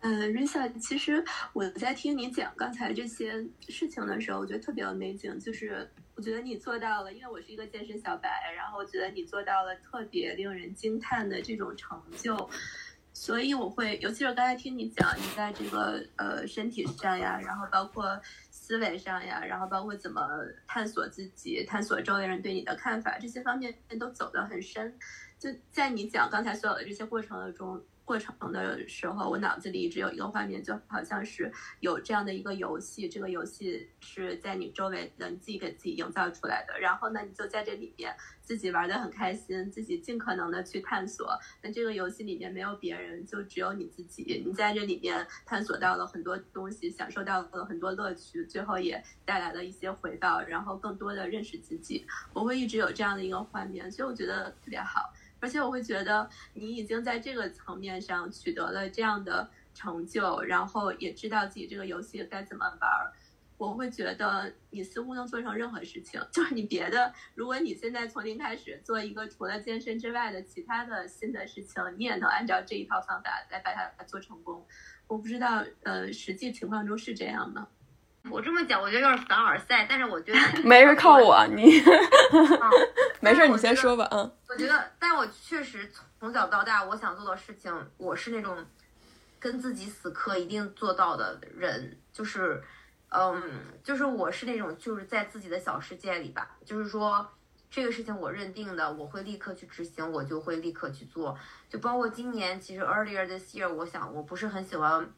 [0.00, 5.36] 嗯，Risa，其实我在听你讲刚才这些事情的时候，我觉得特别有美景。
[5.40, 12.48] 就是我觉得你做到了，因为我是一个健身小白，然后我觉得你做到了特别令人惊叹的这种成就。
[13.12, 18.20] 所以我会，尤其是刚才听你讲，你在这个呃身体上呀，然后包括
[18.68, 20.28] 思维上呀，然后包括怎么
[20.66, 24.94] 探索自己、探索周围人对你的看法，这些方面都走得很深。
[25.38, 27.82] 就在你讲刚才所有的这些过程中。
[28.08, 36.80] 过程的时候，我脑子里一直有一个画面，就好像是有这样的一个游戏，这个游戏是在你周围的，你自己给自己营造出来的。
[36.80, 41.38] 然后呢，你就在这里面自己玩的很开心，自己尽可能的去探索。
[41.62, 44.42] 那这个游戏里面没有别人，就只有你自己。
[44.46, 52.06] 你在这里面探索到了很多东西，享受到了很多乐趣，最后也带来了一些回报，然后更多的认识自己。
[52.32, 55.12] 我会一直有这样的一个画面，所以我觉得特别好。
[55.40, 63.12] 而且我会觉得你已经在这个层面上取得了这样的成就，然后也知道自己这个游戏该怎么玩儿。
[63.56, 74.64] 我会觉得你似乎能做成任何事情， 就是你别的，如果你现在从零开始做一个除了健身之外的其他的新的事情，你也能按照这一套方法来把它做成功。
[75.08, 77.66] 我不知道，呃，实际情况中是这样吗？
[78.30, 81.82] 我这么讲，我觉得有点凡尔赛，但是我觉得 没人，靠我， 你
[83.20, 84.30] 没事，你先说吧，嗯。
[84.48, 88.64] 我觉得，但我确实从小到大，我想做的事情，我是那种
[89.38, 92.62] 跟自己死磕一定做到的人，就是，
[93.10, 93.42] 嗯，
[93.82, 97.26] 就是我是那种就是在自己的小世界里吧，就是说
[97.70, 101.36] 这个事情我认定的，我会立刻去执行，我就会立刻去做，
[101.68, 105.08] 就包括今年，其实 earlier this year，我想我不是很喜欢。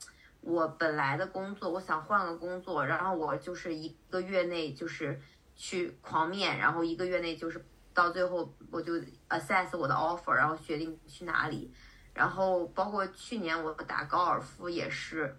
[0.40, 5.20] 我本来的工作，我想换个工作，然后我就是一个月内就是
[5.54, 8.94] 去狂面，然后一个月内就是到最后我就
[9.28, 11.72] assess 我的 offer，然后决定去哪里。
[12.12, 15.34] 然后包括去年我打高尔夫也是，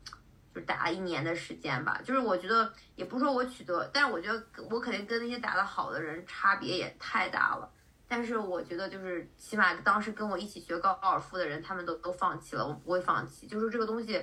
[0.56, 2.00] 就打了一年的时间吧。
[2.04, 7.70] 就是我觉得也不说我取得，但是我觉得我肯定跟那些打得好的人差别也太大了。
[8.08, 13.48] 但是我觉得就是起码当时跟我一起学高尔夫的人，他们都都放弃了，我不会放弃。
[13.48, 14.22] 就是这个东西，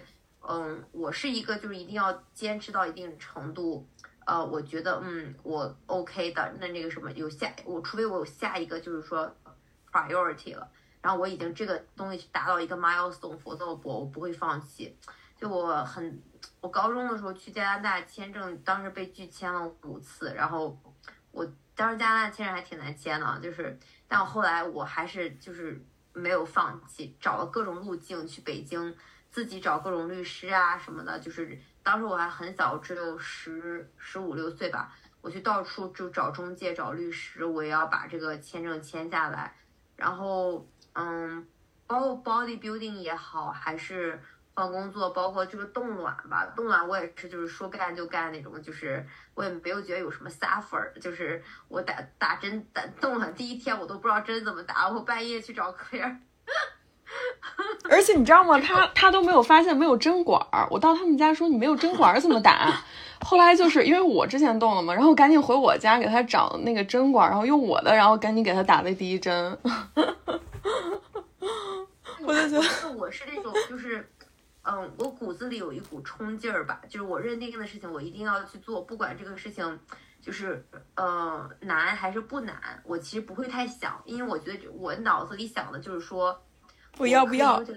[0.49, 3.87] 嗯，我是一个就是一定要坚持到一定程度，
[4.25, 9.31] 呃，我觉得嗯我 OK 的，那那个什么有下我除非我有下一个就是说
[9.93, 10.67] priority 了。
[11.01, 14.97] 然后我已经这个东西达到一个 milestone，否则我不我不会放弃。
[15.37, 16.21] 就我很，
[16.61, 20.35] 我高中的时候去加拿大签证，当时被拒签了五次。
[20.35, 20.77] 然后
[21.31, 21.47] 我
[21.77, 23.79] 当时加拿大签证还挺难签的，就是，
[24.09, 25.81] 但我后来我还是就是
[26.13, 28.93] 没有放弃，找了各种路径去北京，
[29.31, 31.19] 自己找各种律师啊什么的。
[31.19, 39.55] 就是当时我还很小，只有十十五六岁吧，我去到处就找中介、找律师，我也要把这个签证签下来，
[39.97, 40.69] 然后。
[40.95, 41.47] 嗯，
[41.87, 44.21] 包括 bodybuilding 也好，还是
[44.55, 56.17] 换工作，包括就是冻卵吧，冻卵我也是，就是说干就干那种，就是我也没有觉得有什么 suffer，就是我打打针打冻卵第一天我都不知道针怎么打，我半夜去找 Claire，
[57.91, 58.59] 而且你知道吗？
[58.61, 62.83] 他他都没有发现没有针管儿，我到他们家说你没有针管儿怎么打？
[63.21, 69.59] 后来就是因为我之前动了嘛，然后赶紧回我家给他找那个针管，然后用我的，然后赶紧给他打的第一针。
[72.23, 74.09] 我就觉得我是那种，就是，
[74.63, 79.81] 嗯，我骨子里有一股冲劲儿吧，就是我认定的事情，我一定要去做，不管这个事情
[80.23, 80.65] 就是，
[80.95, 86.41] 呃，难还是不难，我其实不会太想，因为我觉得我脑子里想的就是说。
[86.99, 87.63] 我要不要？
[87.63, 87.75] 对，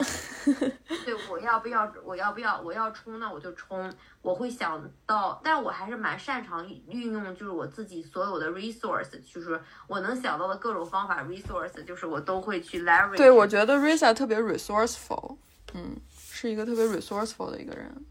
[1.30, 1.94] 我要不要？
[2.04, 2.60] 我要不要？
[2.62, 3.92] 我要冲，那我就冲。
[4.22, 13.18] 我会想到，但我还是蛮擅长运用，就是我自己所有的 resource，就是我能想到的各种方法 resource，就是我都会去 leverage。
[13.18, 15.38] 对，我觉得 Risa 特别 resourceful，
[15.74, 18.06] 嗯，是一个特别 resourceful 的一个人。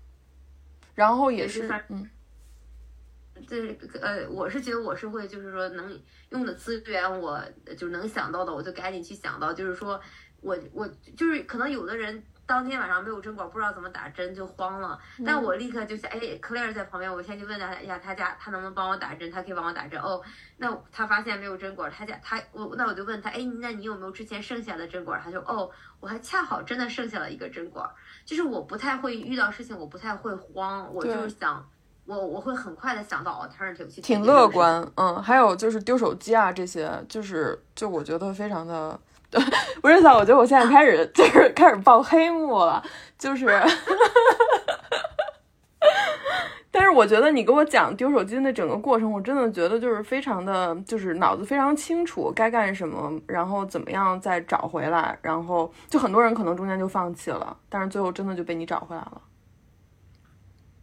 [0.94, 2.08] 然后也是，嗯，
[3.48, 6.00] 这呃，我是觉得我是会，就是说能
[6.30, 7.40] 用的资源，我
[7.76, 10.00] 就能想到的，我就赶紧去想到，就是说。
[10.40, 14.98] 我我就是可能有的人当天晚上没有针管，不知道怎么打针就慌了。
[15.24, 19.30] 但我立刻就想，哎，Claire 在旁边，我先去问他一下，他家他能不能帮我打针？
[19.30, 20.00] 他可以帮我打针。
[20.00, 20.20] 哦，
[20.56, 25.20] 那他发现没有针管，他家他我那我就问他，哎，那你有没有之前剩下的针管？
[25.22, 25.70] 他就哦，
[26.00, 27.88] 我还恰好真的剩下了一个针管。
[28.24, 31.64] 就是我不太会遇到事情，我不太会慌，我就是想，
[32.04, 34.00] 我我会很快的想到 alternative。
[34.02, 38.98] 挺乐观，嗯，还有就是丢手机啊这些，就是就我觉得非常的。
[39.80, 42.82] 不是嫂，我觉得我现在开始就是开始爆黑幕了，
[43.16, 43.46] 就是，
[46.72, 59.22] 但是我觉得你给我讲丢手机的整个过程，我真的觉得就是非常的，就是脑子非常清楚该干什么，然后怎么样再找回来，然后就很多人可能中间就放弃了，但是最后真的就被你找回来了。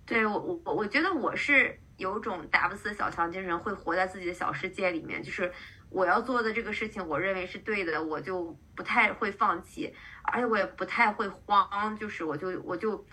[0.05, 5.51] 对我我我我觉得我是有种打不死小强精神，会活在自己的小世界里面，就是。
[5.89, 13.05] 我要做的这个事情，我认为是对的，我就不太会放弃，而且我也不太会慌，就是我就我就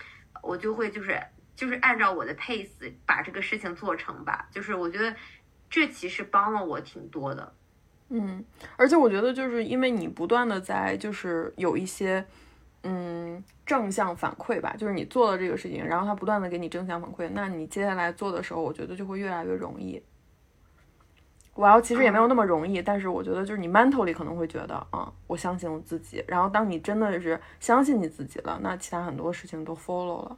[0.42, 1.20] 我就会就是
[1.54, 5.14] 就是按照我的 pace 把这个事情做成吧，就是我觉得
[5.70, 7.54] 这其实帮了我挺多的，
[8.08, 8.44] 嗯，
[8.76, 12.24] 而且我觉得就是因为你不断的在就是有一些
[12.82, 20.02] 嗯正向反馈吧，就是你做了这个事情，然后他不断的给你正向反馈，那你接下来做的时候，我觉得就会越来越容易。
[21.54, 26.24] 我要其实也没有那么容易，但是我觉得就是你 mentally 可能会觉得啊，我相信我自己。
[26.26, 30.36] 然后当你真的是相信你自己了，那其他很多事情都 follow 了。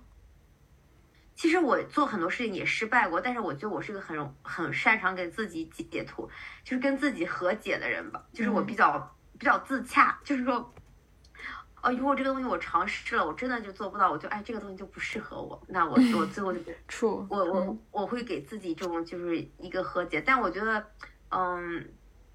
[1.35, 6.29] 其实我做很多事情也失败过，但是我觉得我是个很很擅长给自己解脱，
[6.65, 8.23] 就是跟自己和解的人吧。
[8.33, 10.73] 就是我比较比较自洽，就是说，
[11.83, 16.59] 哦，如果这个东西我尝试了，我真的就做不到，我就哎这个东西就不适合我，那我我最后就
[16.89, 20.21] true，我我我会给自己这种就是一个和解。
[20.21, 20.85] 但我觉得。
[21.29, 21.85] 嗯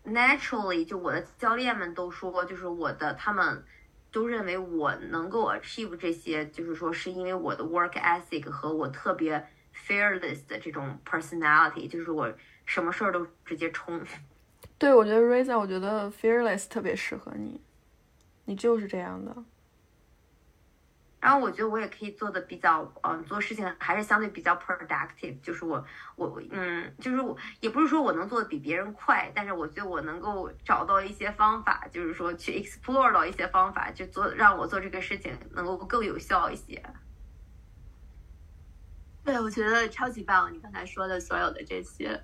[0.03, 3.63] ，naturally，就我的教练们都说，就是我的，他们
[4.11, 12.29] 都认为我能够 achieve 这些，就是说是因为我的 work ethic 和我特别 fearless 的这种 personality，就是我
[12.65, 14.01] 什么事儿都直接冲。
[14.77, 17.61] 对，我觉得 Risa，我觉得 fearless 特别适合你，
[18.45, 19.35] 你就是这样的。
[21.19, 25.39] 然后我觉得我也可以做的比较，嗯，做事情还是相对比较 productive。
[25.41, 25.85] 就是我，
[26.15, 36.83] 我，嗯，就是我，也不是说我能做的比别人快，但是我觉得我能够找到一些方法，就是说去 explore 到一些方法，就做让我做这个事情能够更有效一些。
[39.23, 42.19] 对，我觉得超级棒，你刚才说的所有的这些。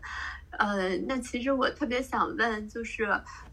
[0.57, 3.03] 呃，那其实我特别想问，就是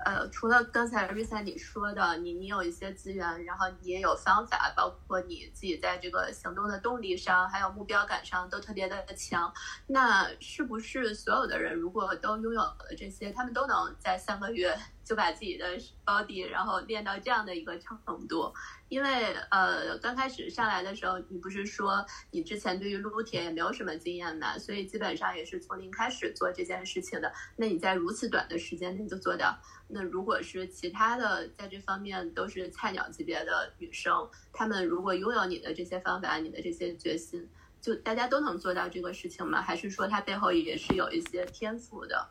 [0.05, 9.53] 呃，除了刚才 Risa 你说的，你你有一些资源，然后你也有方法，包括你自己在这个行动的动力上，还有目标感上都特别的强。
[9.87, 18.53] 那是不是所有的人如果都拥有了这些，他们都能在三个月 就把自己的 body 然后练到这样的一个程度？
[18.89, 27.33] 因为呃，刚开始上来的时候，你不是说你之前对于撸铁也没有什么经验嘛，所以基本上也是从零开始做这件事事情的。
[27.57, 37.49] 那你在如此短的时间内就做到，那如果是其他的在这方面都是菜鸟级别的女生，她们如果拥有你的这些方法，你的这些决心，
[37.81, 39.61] 就大家都能做到这个事情吗？
[39.61, 42.29] 还是说它背后也是有一些天赋的？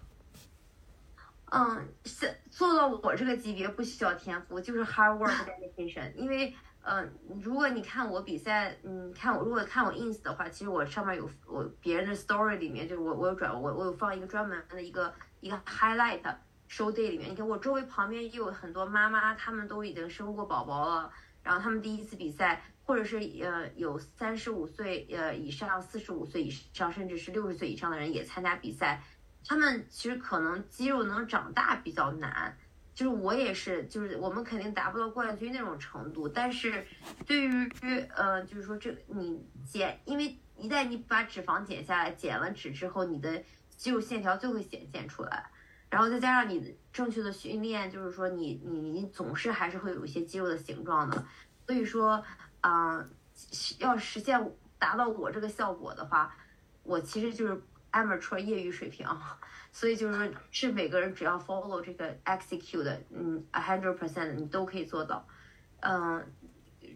[1.51, 6.14] 嗯，是做到我这个级别不需要天赋，就是 hard work dedication。
[6.16, 6.55] 因为，
[6.86, 16.21] 嗯，如果你看我比赛，嗯，看我如果看我 ins 的话，其实我上面有我别人的 story 里面，就是我我有转我我有放一个专门的一个一个 highlight
[16.69, 21.11] show day 里面，你看我周围旁边也有很多妈妈，她们都已经生过宝宝了，
[21.41, 29.01] 然后她们第一次比赛，或者是呃有三十五岁呃以上、四十五岁以上，甚至是六十岁以上的人也参加比赛。
[29.45, 32.57] 他们其实可能肌肉能长大比较难，
[32.96, 36.30] 就是我也是，就是我们肯定达不到冠军那种程度。
[36.30, 36.86] 但是，
[37.26, 37.72] 对于
[38.16, 45.50] 呃，就是说这你减，因为一旦你把脂肪减下来，减了脂之后，你的肌肉线条就会显现出来。
[45.89, 51.26] 然后再加上你正确的训练，就是说你你你总是还是会有一些肌肉的形状的。
[51.66, 52.24] 所以说，
[52.62, 53.04] 啊，
[53.80, 56.36] 要实现达到我这个效果的话，
[56.84, 57.62] 我其实就是。
[57.94, 59.08] amateur 业余水平，
[59.74, 65.28] 所以就是说，是每个人只要 follow 这个 execute，嗯，a hundred percent 你都可以做到，
[65.82, 66.24] 嗯，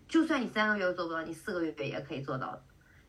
[0.07, 2.61] 就算你三个月做不到，你四个月也可以做到，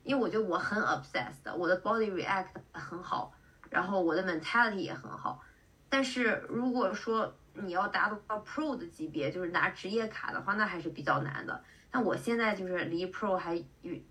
[0.02, 3.34] 因为我觉得我很 obsessed，我的 body react 很好，
[3.68, 5.42] 然后我的 mentality 也很好，
[5.90, 11.62] 但是如果说你要达到 pro 的级别，就是拿职业卡的话，那还是比较难的。
[11.92, 14.02] 那我现在就是离 pro 还远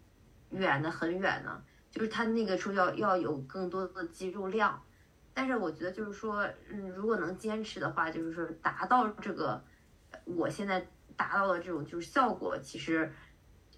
[0.51, 1.63] 远的很远呢。
[1.89, 4.79] 就是他那个时候要要有更多的肌肉量，
[5.37, 9.63] 但是我觉得就是说，嗯，如果能坚持的话，就是说达到这个，
[10.25, 10.83] 我现在
[11.15, 13.13] 达到的这种就是效果，其实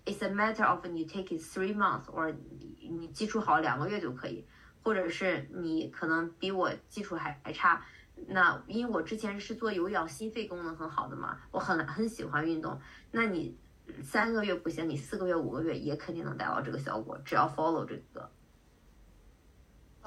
[0.05, 4.47] ，it's a matter of 你 take it three months，or 你你基础好两个月就可以，
[4.81, 7.85] 或者是你可能比我基础还还差，
[8.27, 12.79] 那因为我之前是做有氧心肺功能很好的嘛，我很很喜欢运动，
[13.11, 13.57] 那你。
[14.03, 18.29] 三个月不行，你四个月、五个月也肯定能达到这个效果，只要 follow 这个。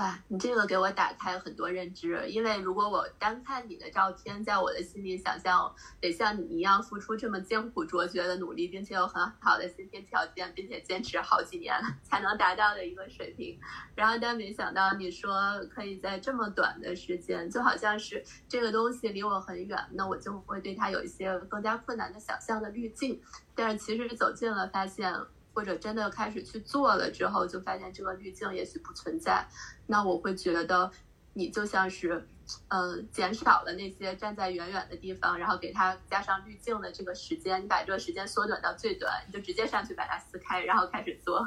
[0.02, 2.28] 哇，你这个给我打开很多认知。
[2.28, 13.56] 因为如果我单看你的照片，在我的心里想象得像你一样付出这么艰苦卓绝的努力，并且有很好的先天条件，并且坚持好几年才能达到的一个水平。
[13.94, 15.32] 然后，但没想到你说
[15.72, 23.22] 可以在这么短的时间，就好像是这个东西离我很远，那我就会对它有一些更加困难的想象的滤镜。
[23.54, 25.14] 但是其实走近了，发现。
[25.54, 29.46] 或者真的开始去做了之后，就发现这个滤镜也许不存在。
[29.86, 30.90] 那我会觉得
[31.34, 32.26] 你就像是，
[32.68, 41.46] 嗯，减少了那些站在远远的地方，然后给它加上滤镜的这个时间，你把这个时间缩短到最短，你就直接上去把它撕开，然后开始做，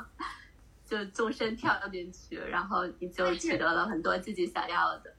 [0.85, 5.13] 就纵身跳进去，然后你就取得了很多自己想要的。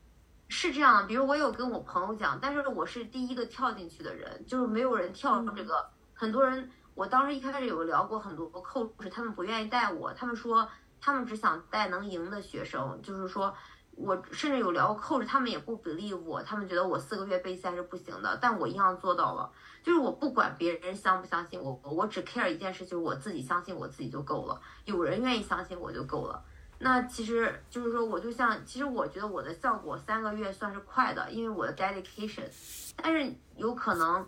[0.49, 6.71] 是这样，比如我有跟我朋友讲，但是我是第一个跳进去的人，就是没有人跳这个，很多人。
[6.97, 10.67] 我当时一开始有聊过很多 coach，他们不愿意带我，他们说
[10.99, 13.55] 他们只想带能赢的学生，就是说
[13.91, 19.53] 我甚至有聊过 coach，他们也不 believe 我，他们觉得我四个月备赛是不行的，但我一样做到了，
[19.83, 26.43] 就是我不管别人相不相信我，我只 care 一件事，就是我自己相信我自己就够了，有人愿意相信我就够了。
[26.79, 32.49] 那其实就是说，我就像，其实我觉得我的效果三个月算是快的，因为我的 dedication，
[32.97, 34.27] 但是有可能。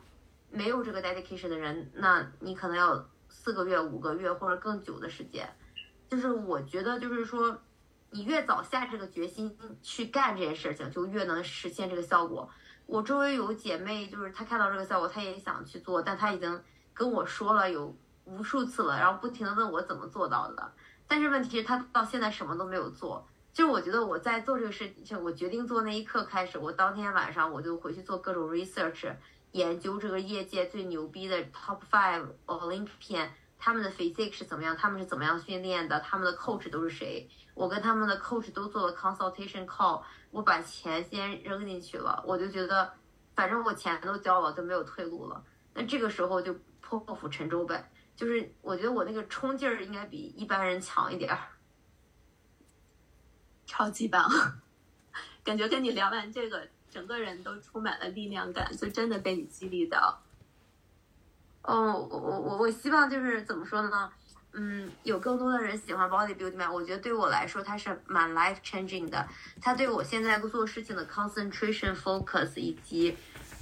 [0.50, 5.48] 没有这个 dedication 的人，那你可能要四个月、五个月或者更久的时间。
[6.08, 7.60] 就是我觉得，就是说，
[8.10, 12.48] 你越早下这个决心去干这件事情，就越能实现这个效果。
[12.86, 16.62] 我周围有姐妹，就是她看到这个效果，她也想去做，但她已经
[16.94, 17.94] 跟我说了有
[18.24, 20.72] 无数次了，然后不停的问我怎么做到的。
[21.06, 23.28] 但是问题是，她到现在什么都没有做。
[23.52, 29.12] 就是我觉得我在做这个事情，我决定做那一刻开始，我当天晚上我就回去做各种 research。
[29.58, 33.28] 研究这个业界最牛逼的 top five Olympian，
[33.58, 37.28] 他们的 physique 是怎么样，他们是怎么样训练的，他们的 coach 都是谁？
[37.54, 42.92] 我跟他们的 coach 都做了 consultation call，我把钱先扔进去了，我就觉得
[43.34, 45.44] 反正我钱都交了，就没有退路了。
[45.74, 51.48] 那这个时候就破釜沉舟呗，就是我觉得我那个冲劲儿应该比一般人强一点儿，
[53.66, 54.30] 超级棒。
[55.42, 60.22] 感觉跟你聊完这个，整个人都充满了力量感，就真的被你激励到。
[61.62, 64.10] 哦，我我我我希望就是怎么说呢？
[64.52, 66.72] 嗯，有更多的人喜欢 bodybuilding？
[66.72, 69.28] 我觉得对我来说，它是蛮 life changing 的。
[69.60, 73.14] 它对我现在做事情的 concentration focus 以及，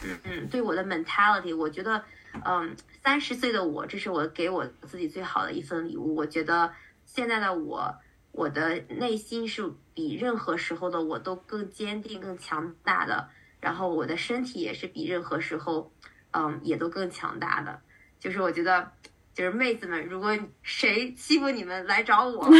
[0.04, 2.04] 嗯嗯，对我的 mentality，我觉得，
[2.44, 6.14] 嗯，三十岁的我，这是我给我自己最好的一份礼物。
[6.14, 6.72] 我觉得
[7.04, 7.96] 现在的我，
[8.30, 13.28] 我的内心是比任何时候的我都更坚定、更强大的。
[13.60, 15.90] 然后我的身体也是比任何时候，
[16.30, 17.80] 嗯，也都更强大的。
[18.20, 18.92] 就是我觉得。
[19.36, 22.58] 就是妹子们，如果谁欺负你们，来找我，保护你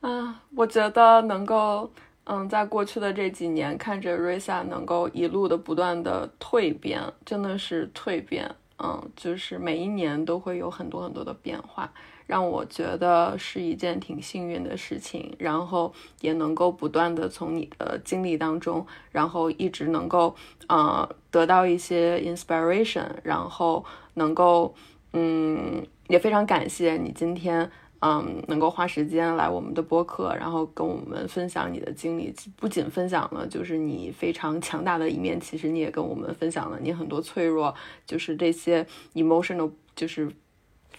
[0.00, 0.12] 们。
[0.22, 1.92] 啊，我觉得能够，
[2.26, 11.92] 嗯，在过去的这几年，看着瑞萨能够一路的不断的蜕变，真的是蜕变，嗯，就是每一年都会有很多很多的变化。
[12.26, 15.92] 让我觉得是一件挺幸运的事情，然后
[16.22, 20.34] 也能够不断的从你的经历当中，然后一直能够
[20.68, 23.84] 呃得到一些 inspiration，然后
[24.14, 24.74] 能够
[25.12, 27.70] 嗯也非常感谢你今天
[28.04, 37.74] 嗯能够花时间来我们的播客，然后跟我们分享你的经历，不仅分享了就是你非常强大的一面，其实你也跟我们分享了你很多脆弱，
[38.06, 40.30] 就是这些 emotional 就是。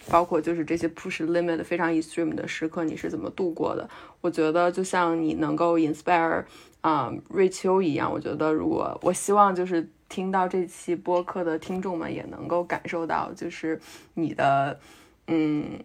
[0.07, 3.89] 包括就是这些 push limit 非常 extreme 的时刻，你是怎么度过的？
[4.21, 6.43] 我觉得就像你能够 inspire
[6.81, 13.81] 啊瑞秋一样，我觉得如果我希望就是听到这期播客的听众们也能够感受到，就是
[14.13, 14.79] 你的
[15.25, 15.79] 嗯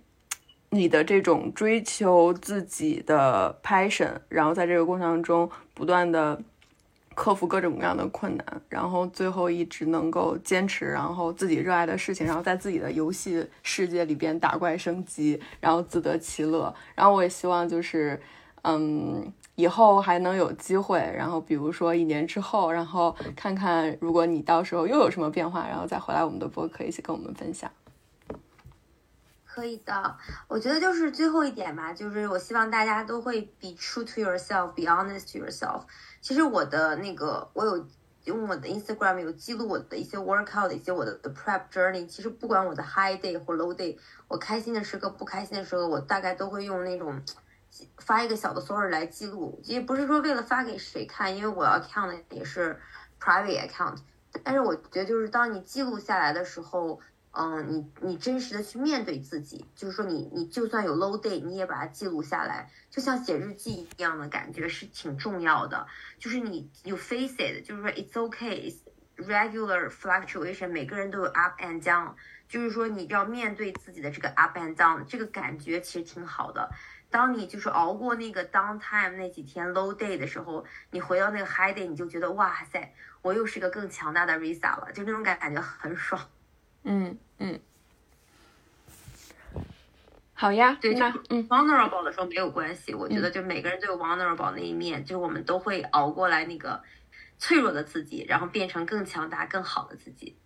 [0.70, 6.40] 你的这种追求自己的 passion，然后在这个过程中不断的。
[7.12, 16.72] 克服各种各样的困难，然后最后一直能够坚持，然后自己热爱的事情，然后在自己的游戏世界里边打怪升级，然后自得其乐。
[16.94, 18.18] 然后我也希望就是，
[18.62, 27.70] 嗯，以后还能有机会，然后比如说一年之后，然后看看如果你到时候又有什么变化，然后再回来我们的播客一起跟我们分享。
[29.60, 30.16] 可以的，
[30.48, 35.82] 我觉得就是最后一点吧，就是我希望大家都会 be true to yourself, be honest to yourself。
[36.22, 37.86] 其实我的那个，我有
[38.24, 42.06] 用我的 Instagram 有记录我的一些 workout，以及我的 prep journey。
[42.06, 47.20] 其实不管我的 high day 或 low day，我开心的时刻、不开心的时候，我大概都会用那种
[47.98, 49.60] 发一个小的 story 来记录。
[49.64, 52.80] 也不是说为了发给谁看，因为我 account 也是
[53.20, 53.98] private account。
[54.42, 56.98] 但是我觉得，就是当你记录下来的时候。
[57.32, 65.86] 嗯，你你真实的去面对自己，就是说你你就算有 low day，你也把它记录下来，就像写日记一样的感觉是挺重要的。
[66.18, 72.14] 就是你 you face it，就是说 it's okay，regular fluctuation，每个人都有 up and down，
[72.48, 76.68] 就是说你要面对自己的这个 up and down，这个感觉其实挺好的。
[77.10, 82.92] 当你就是熬过那个 down time 那几天 low day 的时候，你回到那个 high day，你就觉得哇塞，
[83.22, 86.20] 我又是个更强大的 Risa 了，就那种感感觉很爽。
[86.82, 87.60] 嗯嗯，
[90.32, 96.82] 好呀，对，那嗯，vulnerable 的时候没有关系，我觉得就每个人都有 vulnerable 那一面，就是我们都会熬过来那个
[97.38, 100.36] 脆弱的自己，然后变成更强大、更好的自己。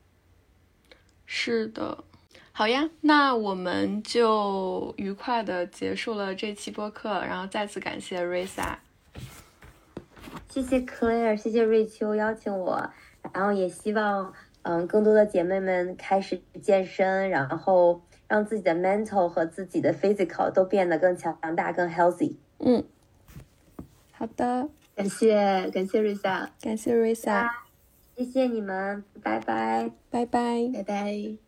[1.27, 2.03] 是的，
[2.51, 8.79] 好呀，那我们就愉快的结束了这期播客，然后再次感谢 Risa，
[10.49, 12.91] 谢谢 Claire，谢谢瑞秋邀请我，
[13.33, 14.35] 然后也希望。
[14.65, 22.37] 嗯，更多的姐妹们开始健身，然后让自己的 mental 和自己的 physical 都变得更强大、更 healthy。
[22.59, 22.83] 嗯，
[24.13, 27.47] 好的，感谢感谢 Risa，，感谢 Risa，，
[28.17, 31.44] 谢谢你们，拜拜，拜拜，拜拜。